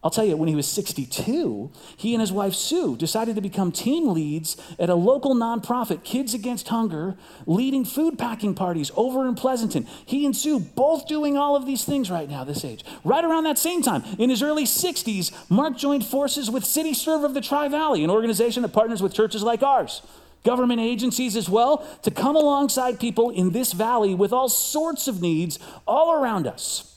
I'll 0.06 0.12
tell 0.12 0.24
you, 0.24 0.38
when 0.38 0.48
he 0.48 0.54
was 0.54 0.68
62, 0.68 1.72
he 1.98 2.14
and 2.14 2.22
his 2.22 2.32
wife 2.32 2.54
Sue 2.54 2.96
decided 2.96 3.34
to 3.38 3.42
become 3.42 3.72
team 3.72 4.10
leads 4.10 4.56
at 4.78 4.88
a 4.88 4.94
local 4.94 5.34
nonprofit, 5.34 6.04
Kids 6.04 6.36
Against 6.36 6.68
Hunger, 6.68 7.16
leading 7.48 7.84
food 7.84 8.20
packing 8.20 8.54
parties 8.54 8.92
over 8.96 9.28
in 9.28 9.34
Pleasanton. 9.34 9.88
He 10.06 10.24
and 10.24 10.38
Sue 10.38 10.60
both 10.60 11.08
doing 11.08 11.38
all 11.38 11.56
of 11.56 11.66
these 11.66 11.86
things 11.86 12.12
right 12.12 12.30
now, 12.30 12.44
this 12.44 12.64
age. 12.64 12.86
Right 13.04 13.26
around 13.26 13.46
that 13.46 13.58
same 13.58 13.82
time, 13.82 14.04
in 14.20 14.30
his 14.30 14.44
early 14.44 14.66
60s, 14.66 15.32
Mark 15.50 15.76
joined 15.76 16.06
forces 16.06 16.52
with 16.52 16.66
City 16.66 16.94
Serve 16.94 17.24
of 17.24 17.34
the 17.34 17.42
Tri 17.42 17.68
Valley, 17.68 18.04
an 18.04 18.12
organization 18.12 18.62
that 18.62 18.74
partners 18.74 19.02
with 19.02 19.12
churches 19.12 19.42
like 19.42 19.64
ours 19.64 20.04
government 20.44 20.80
agencies 20.80 21.36
as 21.36 21.50
well, 21.50 21.78
to 22.04 22.12
come 22.12 22.36
alongside 22.36 23.00
people 23.00 23.32
in 23.32 23.50
this 23.50 23.74
valley 23.74 24.14
with 24.14 24.32
all 24.32 24.48
sorts 24.48 25.08
of 25.08 25.20
needs 25.20 25.58
all 25.88 26.14
around 26.14 26.46
us. 26.46 26.96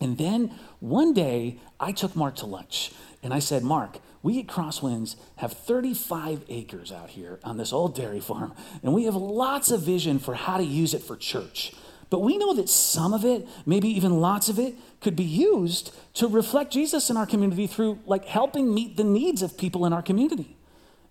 And 0.00 0.18
then 0.18 0.50
one 0.80 1.12
day, 1.12 1.60
I 1.80 1.92
took 1.92 2.14
Mark 2.14 2.36
to 2.36 2.46
lunch 2.46 2.92
and 3.22 3.32
I 3.32 3.38
said, 3.38 3.62
Mark, 3.62 3.98
we 4.22 4.40
at 4.40 4.46
Crosswinds 4.46 5.16
have 5.36 5.52
35 5.52 6.44
acres 6.48 6.90
out 6.90 7.10
here 7.10 7.38
on 7.44 7.56
this 7.56 7.72
old 7.72 7.94
dairy 7.94 8.20
farm, 8.20 8.54
and 8.82 8.92
we 8.92 9.04
have 9.04 9.14
lots 9.14 9.70
of 9.70 9.82
vision 9.82 10.18
for 10.18 10.34
how 10.34 10.56
to 10.56 10.64
use 10.64 10.94
it 10.94 11.02
for 11.02 11.16
church. 11.16 11.72
But 12.10 12.20
we 12.20 12.36
know 12.38 12.54
that 12.54 12.68
some 12.68 13.12
of 13.12 13.24
it, 13.24 13.46
maybe 13.64 13.88
even 13.88 14.20
lots 14.20 14.48
of 14.48 14.58
it, 14.58 14.74
could 15.00 15.16
be 15.16 15.24
used 15.24 15.94
to 16.14 16.28
reflect 16.28 16.72
Jesus 16.72 17.10
in 17.10 17.16
our 17.16 17.26
community 17.26 17.66
through 17.66 18.00
like 18.06 18.24
helping 18.24 18.72
meet 18.72 18.96
the 18.96 19.04
needs 19.04 19.42
of 19.42 19.56
people 19.58 19.86
in 19.86 19.92
our 19.92 20.02
community. 20.02 20.55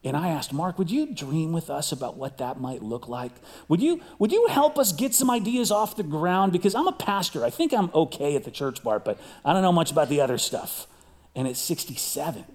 And 0.05 0.15
I 0.15 0.29
asked 0.29 0.53
Mark, 0.53 0.77
would 0.77 0.91
you 0.91 1.07
dream 1.07 1.51
with 1.51 1.71
us 1.71 1.91
about 1.91 2.15
what 2.15 2.37
that 2.37 2.61
might 2.61 2.83
look 2.83 3.07
like? 3.07 3.31
Would 3.67 3.81
you, 3.81 4.01
would 4.19 4.31
you 4.31 4.45
help 4.51 4.77
us 4.77 4.91
get 4.91 5.15
some 5.15 5.31
ideas 5.31 5.71
off 5.71 5.95
the 5.97 6.03
ground? 6.03 6.51
Because 6.51 6.75
I'm 6.75 6.87
a 6.87 6.93
pastor. 6.93 7.43
I 7.43 7.49
think 7.49 7.73
I'm 7.73 7.89
okay 7.91 8.35
at 8.35 8.43
the 8.43 8.51
church 8.51 8.83
part, 8.83 9.03
but 9.03 9.19
I 9.43 9.51
don't 9.51 9.63
know 9.63 9.71
much 9.71 9.91
about 9.91 10.09
the 10.09 10.21
other 10.21 10.37
stuff. 10.37 10.85
And 11.35 11.47
at 11.47 11.57
67, 11.57 12.45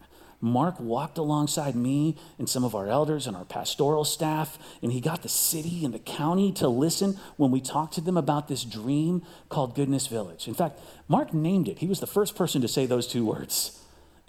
Mark 0.41 0.79
walked 0.79 1.19
alongside 1.19 1.75
me 1.75 2.17
and 2.39 2.49
some 2.49 2.63
of 2.63 2.77
our 2.77 2.87
elders 2.87 3.27
and 3.27 3.37
our 3.37 3.45
pastoral 3.45 4.05
staff, 4.05 4.57
and 4.81 4.93
he 4.93 5.01
got 5.01 5.23
the 5.23 5.29
city 5.29 5.85
and 5.85 5.93
the 5.93 5.99
county 5.99 6.53
to 6.53 6.69
listen 6.69 7.19
when 7.37 7.51
we 7.51 7.61
talked 7.61 7.95
to 7.95 8.01
them 8.01 8.17
about 8.17 8.47
this 8.47 8.63
dream 8.63 9.23
called 9.49 9.75
Goodness 9.75 10.07
Village. 10.07 10.47
In 10.47 10.55
fact, 10.55 10.79
Mark 11.09 11.35
named 11.35 11.67
it. 11.67 11.79
He 11.81 11.89
was 11.89 11.99
the 11.99 12.07
first 12.07 12.37
person 12.37 12.63
to 12.63 12.69
say 12.69 12.87
those 12.87 13.09
two 13.09 13.27
words. 13.27 13.80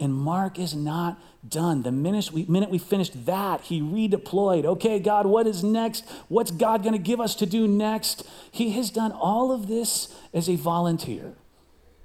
And 0.02 0.14
Mark 0.14 0.60
is 0.60 0.76
not 0.76 1.22
done. 1.48 1.84
The 1.84 1.92
minute 1.92 2.32
we, 2.32 2.46
minute 2.46 2.70
we 2.70 2.78
finished 2.78 3.26
that, 3.26 3.62
he 3.62 3.82
redeployed. 3.82 4.66
Okay, 4.66 5.00
God, 5.00 5.26
what 5.28 5.48
is 5.48 5.64
next? 5.64 6.04
What's 6.28 6.52
God 6.52 6.82
going 6.84 6.94
to 6.94 7.00
give 7.00 7.22
us 7.22 7.36
to 7.36 7.46
do 7.46 7.68
next? 7.68 8.28
He 8.52 8.72
has 8.72 8.90
done 8.90 9.12
all 9.12 9.52
of 9.52 9.68
this 9.68 10.14
as 10.34 10.50
a 10.50 10.56
volunteer. 10.56 11.36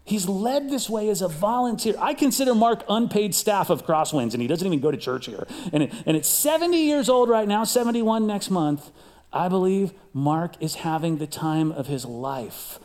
He's 0.05 0.29
led 0.29 0.71
this 0.71 0.89
way 0.89 1.09
as 1.09 1.21
a 1.21 1.27
volunteer. 1.27 1.95
I 1.99 2.15
consider 2.15 2.55
Mark 2.55 2.85
unpaid 2.89 3.35
staff 3.35 3.71
of 3.71 3.85
Crosswinds, 3.85 4.35
and 4.35 4.41
he 4.41 4.47
doesn't 4.47 4.67
even 4.67 4.79
go 4.79 4.93
to 4.93 4.97
church 4.97 5.27
here. 5.27 5.47
And, 5.73 5.83
it, 5.83 5.93
and 6.07 6.17
it's 6.17 6.29
70 6.29 6.77
years 6.77 7.09
old 7.09 7.29
right 7.29 7.49
now, 7.49 7.65
71 7.65 8.25
next 8.25 8.49
month. 8.49 8.93
I 9.33 9.49
believe 9.49 9.93
Mark 10.13 10.55
is 10.61 10.77
having 10.77 11.19
the 11.19 11.27
time 11.27 11.73
of 11.73 11.89
his 11.89 12.05
life. 12.05 12.79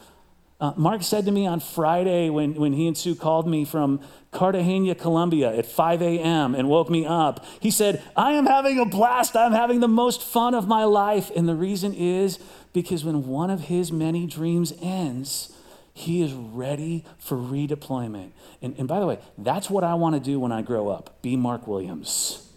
Uh, 0.62 0.74
Mark 0.78 1.02
said 1.02 1.26
to 1.26 1.32
me 1.32 1.48
on 1.48 1.60
Friday 1.60 2.30
when, 2.30 2.54
when 2.54 2.72
he 2.72 2.86
and 2.86 2.96
Sue 2.96 3.16
called 3.16 3.48
me 3.48 3.66
from 3.66 4.00
Cartagena, 4.30 4.94
Colombia 4.94 5.52
at 5.52 5.66
5 5.66 6.04
a.m. 6.04 6.54
and 6.54 6.70
woke 6.70 6.88
me 6.88 7.04
up, 7.04 7.44
he 7.60 7.72
said, 7.72 8.04
I 8.16 8.34
am 8.34 8.46
having 8.46 8.78
a 8.78 8.86
blast. 8.86 9.36
I'm 9.36 9.54
having 9.54 9.80
the 9.80 9.88
most 9.88 10.22
fun 10.22 10.54
of 10.54 10.68
my 10.68 10.84
life. 10.84 11.32
And 11.36 11.50
the 11.50 11.56
reason 11.56 11.96
is 11.96 12.38
because 12.74 13.04
when 13.04 13.26
one 13.26 13.50
of 13.50 13.62
his 13.62 13.92
many 13.92 14.28
dreams 14.28 14.72
ends, 14.80 15.52
he 15.94 16.22
is 16.22 16.32
ready 16.32 17.06
for 17.18 17.38
redeployment. 17.38 18.30
And, 18.62 18.76
and 18.78 18.88
by 18.88 19.00
the 19.00 19.08
way, 19.08 19.18
that's 19.40 19.68
what 19.68 19.84
I 19.84 19.96
want 19.96 20.14
to 20.14 20.22
do 20.22 20.40
when 20.40 20.52
I 20.52 20.62
grow 20.62 20.90
up 20.90 21.24
be 21.24 21.36
Mark 21.36 21.66
Williams. 21.66 22.48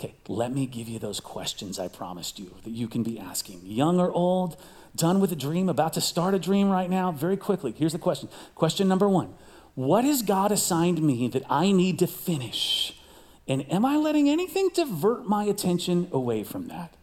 Okay, 0.00 0.14
let 0.28 0.50
me 0.50 0.64
give 0.64 0.88
you 0.88 0.98
those 0.98 1.20
questions 1.20 1.78
I 1.78 1.88
promised 1.88 2.38
you 2.38 2.54
that 2.64 2.70
you 2.70 2.88
can 2.88 3.02
be 3.02 3.18
asking. 3.18 3.60
Young 3.64 4.00
or 4.00 4.10
old, 4.12 4.56
done 4.98 5.20
with 5.20 5.32
a 5.32 5.36
dream, 5.36 5.68
about 5.68 5.94
to 5.94 6.00
start 6.00 6.34
a 6.34 6.38
dream 6.38 6.68
right 6.68 6.90
now, 6.90 7.12
very 7.12 7.36
quickly. 7.36 7.72
Here's 7.76 7.92
the 7.92 7.98
question. 7.98 8.28
Question 8.54 8.88
number 8.88 9.08
one 9.08 9.34
What 9.74 10.04
has 10.04 10.22
God 10.22 10.52
assigned 10.52 11.02
me 11.02 11.28
that 11.28 11.44
I 11.48 11.72
need 11.72 11.98
to 12.00 12.06
finish? 12.06 12.94
And 13.46 13.70
am 13.72 13.86
I 13.86 13.96
letting 13.96 14.28
anything 14.28 14.68
divert 14.74 15.26
my 15.26 15.44
attention 15.44 16.08
away 16.12 16.44
from 16.44 16.68
that? 16.68 16.94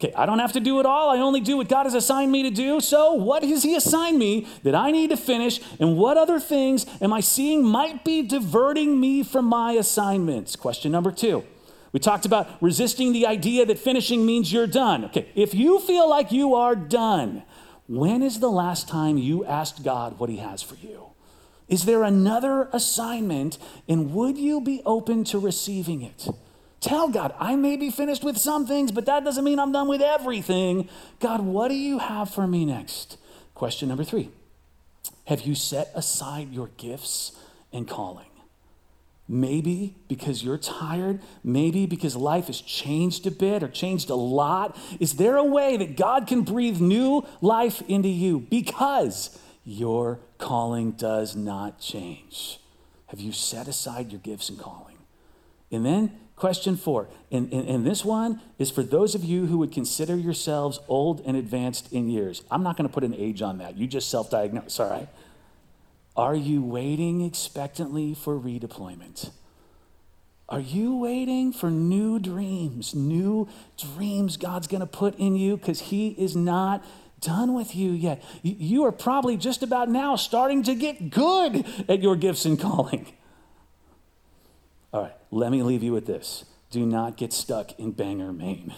Okay, 0.00 0.12
I 0.14 0.26
don't 0.26 0.40
have 0.40 0.52
to 0.52 0.60
do 0.60 0.80
it 0.80 0.86
all. 0.86 1.08
I 1.08 1.18
only 1.18 1.40
do 1.40 1.56
what 1.56 1.68
God 1.68 1.84
has 1.84 1.94
assigned 1.94 2.30
me 2.30 2.42
to 2.42 2.50
do. 2.50 2.80
So, 2.80 3.14
what 3.14 3.42
has 3.42 3.62
He 3.62 3.74
assigned 3.74 4.18
me 4.18 4.46
that 4.62 4.74
I 4.74 4.90
need 4.90 5.10
to 5.10 5.16
finish? 5.16 5.60
And 5.80 5.96
what 5.96 6.18
other 6.18 6.40
things 6.40 6.84
am 7.00 7.12
I 7.12 7.20
seeing 7.20 7.64
might 7.64 8.04
be 8.04 8.20
diverting 8.20 9.00
me 9.00 9.22
from 9.22 9.46
my 9.46 9.72
assignments? 9.72 10.56
Question 10.56 10.92
number 10.92 11.12
two. 11.12 11.44
We 11.94 12.00
talked 12.00 12.26
about 12.26 12.48
resisting 12.60 13.12
the 13.12 13.24
idea 13.24 13.64
that 13.64 13.78
finishing 13.78 14.26
means 14.26 14.52
you're 14.52 14.66
done. 14.66 15.04
Okay, 15.04 15.30
if 15.36 15.54
you 15.54 15.78
feel 15.78 16.10
like 16.10 16.32
you 16.32 16.56
are 16.56 16.74
done, 16.74 17.44
when 17.86 18.20
is 18.20 18.40
the 18.40 18.50
last 18.50 18.88
time 18.88 19.16
you 19.16 19.44
asked 19.44 19.84
God 19.84 20.18
what 20.18 20.28
He 20.28 20.38
has 20.38 20.60
for 20.60 20.74
you? 20.74 21.10
Is 21.68 21.84
there 21.84 22.02
another 22.02 22.68
assignment, 22.72 23.58
and 23.88 24.12
would 24.12 24.36
you 24.36 24.60
be 24.60 24.82
open 24.84 25.22
to 25.26 25.38
receiving 25.38 26.02
it? 26.02 26.26
Tell 26.80 27.08
God, 27.08 27.32
I 27.38 27.54
may 27.54 27.76
be 27.76 27.90
finished 27.90 28.24
with 28.24 28.38
some 28.38 28.66
things, 28.66 28.90
but 28.90 29.06
that 29.06 29.24
doesn't 29.24 29.44
mean 29.44 29.60
I'm 29.60 29.70
done 29.70 29.86
with 29.86 30.02
everything. 30.02 30.88
God, 31.20 31.42
what 31.42 31.68
do 31.68 31.74
you 31.74 32.00
have 32.00 32.28
for 32.28 32.48
me 32.48 32.64
next? 32.64 33.18
Question 33.54 33.88
number 33.88 34.02
three 34.02 34.30
Have 35.26 35.42
you 35.42 35.54
set 35.54 35.92
aside 35.94 36.52
your 36.52 36.70
gifts 36.76 37.38
and 37.72 37.86
calling? 37.86 38.33
Maybe 39.26 39.96
because 40.06 40.44
you're 40.44 40.58
tired, 40.58 41.20
maybe 41.42 41.86
because 41.86 42.14
life 42.14 42.48
has 42.48 42.60
changed 42.60 43.26
a 43.26 43.30
bit 43.30 43.62
or 43.62 43.68
changed 43.68 44.10
a 44.10 44.14
lot. 44.14 44.76
Is 45.00 45.14
there 45.14 45.36
a 45.36 45.44
way 45.44 45.78
that 45.78 45.96
God 45.96 46.26
can 46.26 46.42
breathe 46.42 46.80
new 46.80 47.26
life 47.40 47.82
into 47.88 48.08
you 48.08 48.40
because 48.40 49.38
your 49.64 50.20
calling 50.36 50.92
does 50.92 51.34
not 51.34 51.80
change? 51.80 52.60
Have 53.06 53.20
you 53.20 53.32
set 53.32 53.66
aside 53.66 54.12
your 54.12 54.20
gifts 54.20 54.50
and 54.50 54.58
calling? 54.58 54.98
And 55.70 55.86
then 55.86 56.18
Question 56.36 56.76
four, 56.76 57.08
and, 57.30 57.52
and, 57.52 57.68
and, 57.68 57.86
this 57.86 58.04
one 58.04 58.40
is 58.58 58.68
for 58.68 58.82
those 58.82 59.14
of 59.14 59.22
you 59.22 59.46
who 59.46 59.58
would 59.58 59.70
consider 59.70 60.16
yourselves 60.16 60.80
old 60.88 61.22
and 61.24 61.36
advanced 61.36 61.92
in 61.92 62.08
years. 62.08 62.42
I'm 62.50 62.64
not 62.64 62.76
going 62.76 62.88
to 62.88 62.92
put 62.92 63.04
an 63.04 63.14
age 63.14 63.40
on 63.40 63.58
that. 63.58 63.76
You 63.76 63.86
just 63.86 64.10
self 64.10 64.30
diagnose, 64.30 64.80
all 64.80 64.90
right? 64.90 65.08
Are 66.16 66.34
you 66.34 66.62
waiting 66.62 67.22
expectantly 67.22 68.14
for 68.14 68.38
redeployment? 68.38 69.30
Are 70.48 70.60
you 70.60 70.96
waiting 70.96 71.52
for 71.52 71.70
new 71.70 72.18
dreams, 72.18 72.94
new 72.94 73.48
dreams 73.78 74.36
God's 74.36 74.66
going 74.66 74.80
to 74.80 74.86
put 74.86 75.18
in 75.18 75.36
you? 75.36 75.56
Because 75.56 75.80
He 75.80 76.08
is 76.10 76.36
not 76.36 76.84
done 77.20 77.54
with 77.54 77.74
you 77.74 77.90
yet. 77.90 78.22
You 78.42 78.84
are 78.84 78.92
probably 78.92 79.36
just 79.36 79.62
about 79.62 79.88
now 79.88 80.16
starting 80.16 80.62
to 80.64 80.74
get 80.74 81.10
good 81.10 81.66
at 81.88 82.02
your 82.02 82.14
gifts 82.14 82.44
and 82.44 82.60
calling. 82.60 83.06
All 84.92 85.02
right, 85.02 85.16
let 85.30 85.50
me 85.50 85.62
leave 85.62 85.82
you 85.82 85.92
with 85.92 86.06
this. 86.06 86.44
Do 86.70 86.84
not 86.86 87.16
get 87.16 87.32
stuck 87.32 87.78
in 87.78 87.92
Bangor, 87.92 88.32
Maine. 88.32 88.74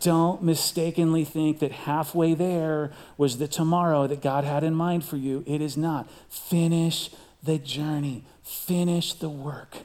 Don't 0.00 0.42
mistakenly 0.42 1.24
think 1.24 1.58
that 1.58 1.72
halfway 1.72 2.34
there 2.34 2.90
was 3.18 3.38
the 3.38 3.46
tomorrow 3.46 4.06
that 4.06 4.22
God 4.22 4.44
had 4.44 4.64
in 4.64 4.74
mind 4.74 5.04
for 5.04 5.16
you. 5.16 5.44
It 5.46 5.60
is 5.60 5.76
not. 5.76 6.10
Finish 6.28 7.10
the 7.42 7.58
journey, 7.58 8.24
finish 8.42 9.12
the 9.12 9.28
work 9.28 9.78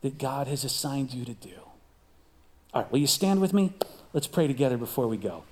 that 0.00 0.18
God 0.18 0.46
has 0.46 0.64
assigned 0.64 1.12
you 1.12 1.24
to 1.24 1.34
do. 1.34 1.50
All 2.72 2.82
right, 2.82 2.92
will 2.92 2.98
you 3.00 3.06
stand 3.06 3.40
with 3.40 3.52
me? 3.52 3.72
Let's 4.12 4.26
pray 4.26 4.46
together 4.46 4.76
before 4.76 5.08
we 5.08 5.16
go. 5.16 5.42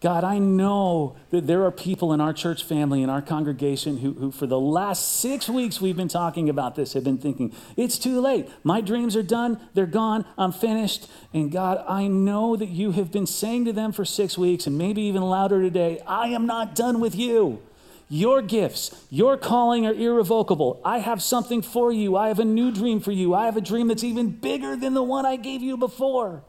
God, 0.00 0.24
I 0.24 0.38
know 0.38 1.16
that 1.28 1.46
there 1.46 1.64
are 1.64 1.70
people 1.70 2.14
in 2.14 2.22
our 2.22 2.32
church 2.32 2.64
family, 2.64 3.02
in 3.02 3.10
our 3.10 3.20
congregation, 3.20 3.98
who, 3.98 4.14
who, 4.14 4.30
for 4.30 4.46
the 4.46 4.58
last 4.58 5.20
six 5.20 5.46
weeks 5.46 5.78
we've 5.78 5.96
been 5.96 6.08
talking 6.08 6.48
about 6.48 6.74
this, 6.74 6.94
have 6.94 7.04
been 7.04 7.18
thinking, 7.18 7.54
it's 7.76 7.98
too 7.98 8.18
late. 8.18 8.48
My 8.64 8.80
dreams 8.80 9.14
are 9.14 9.22
done. 9.22 9.60
They're 9.74 9.84
gone. 9.84 10.24
I'm 10.38 10.52
finished. 10.52 11.06
And 11.34 11.52
God, 11.52 11.84
I 11.86 12.06
know 12.06 12.56
that 12.56 12.70
you 12.70 12.92
have 12.92 13.12
been 13.12 13.26
saying 13.26 13.66
to 13.66 13.74
them 13.74 13.92
for 13.92 14.06
six 14.06 14.38
weeks, 14.38 14.66
and 14.66 14.78
maybe 14.78 15.02
even 15.02 15.20
louder 15.20 15.60
today, 15.60 16.00
I 16.06 16.28
am 16.28 16.46
not 16.46 16.74
done 16.74 16.98
with 16.98 17.14
you. 17.14 17.60
Your 18.08 18.40
gifts, 18.40 19.04
your 19.10 19.36
calling 19.36 19.86
are 19.86 19.92
irrevocable. 19.92 20.80
I 20.82 20.98
have 20.98 21.22
something 21.22 21.60
for 21.60 21.92
you. 21.92 22.16
I 22.16 22.28
have 22.28 22.40
a 22.40 22.44
new 22.44 22.72
dream 22.72 23.00
for 23.00 23.12
you. 23.12 23.34
I 23.34 23.44
have 23.44 23.56
a 23.58 23.60
dream 23.60 23.88
that's 23.88 24.02
even 24.02 24.30
bigger 24.30 24.76
than 24.76 24.94
the 24.94 25.02
one 25.02 25.26
I 25.26 25.36
gave 25.36 25.62
you 25.62 25.76
before. 25.76 26.42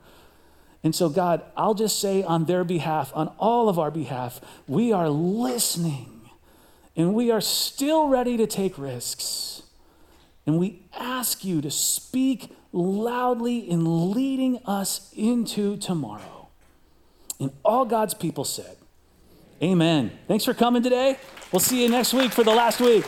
And 0.84 0.96
so, 0.96 1.10
God, 1.10 1.44
I'll 1.56 1.76
just 1.76 2.00
say 2.00 2.24
on 2.24 2.46
their 2.46 2.64
behalf, 2.64 3.12
on 3.14 3.28
all 3.38 3.70
of 3.70 3.78
our 3.78 3.92
behalf, 3.92 4.42
we 4.68 4.92
are 4.92 5.10
listening 5.10 6.30
and 6.96 7.14
we 7.14 7.32
are 7.32 7.42
still 7.42 8.08
ready 8.08 8.36
to 8.38 8.48
take 8.48 8.78
risks. 8.78 9.64
And 10.46 10.58
we 10.58 10.88
ask 10.98 11.46
you 11.46 11.62
to 11.62 11.70
speak 11.70 12.56
loudly 12.74 13.60
in 13.60 14.12
leading 14.12 14.58
us 14.66 15.12
into 15.16 15.78
tomorrow. 15.78 16.50
And 17.40 17.52
all 17.64 17.86
God's 17.86 18.14
people 18.14 18.44
said, 18.44 18.78
Amen. 19.62 20.12
Thanks 20.28 20.44
for 20.44 20.56
coming 20.56 20.82
today. 20.82 21.18
We'll 21.52 21.60
see 21.60 21.84
you 21.84 21.90
next 21.90 22.14
week 22.14 22.32
for 22.32 22.44
the 22.44 22.54
last 22.54 22.82
week. 22.82 23.06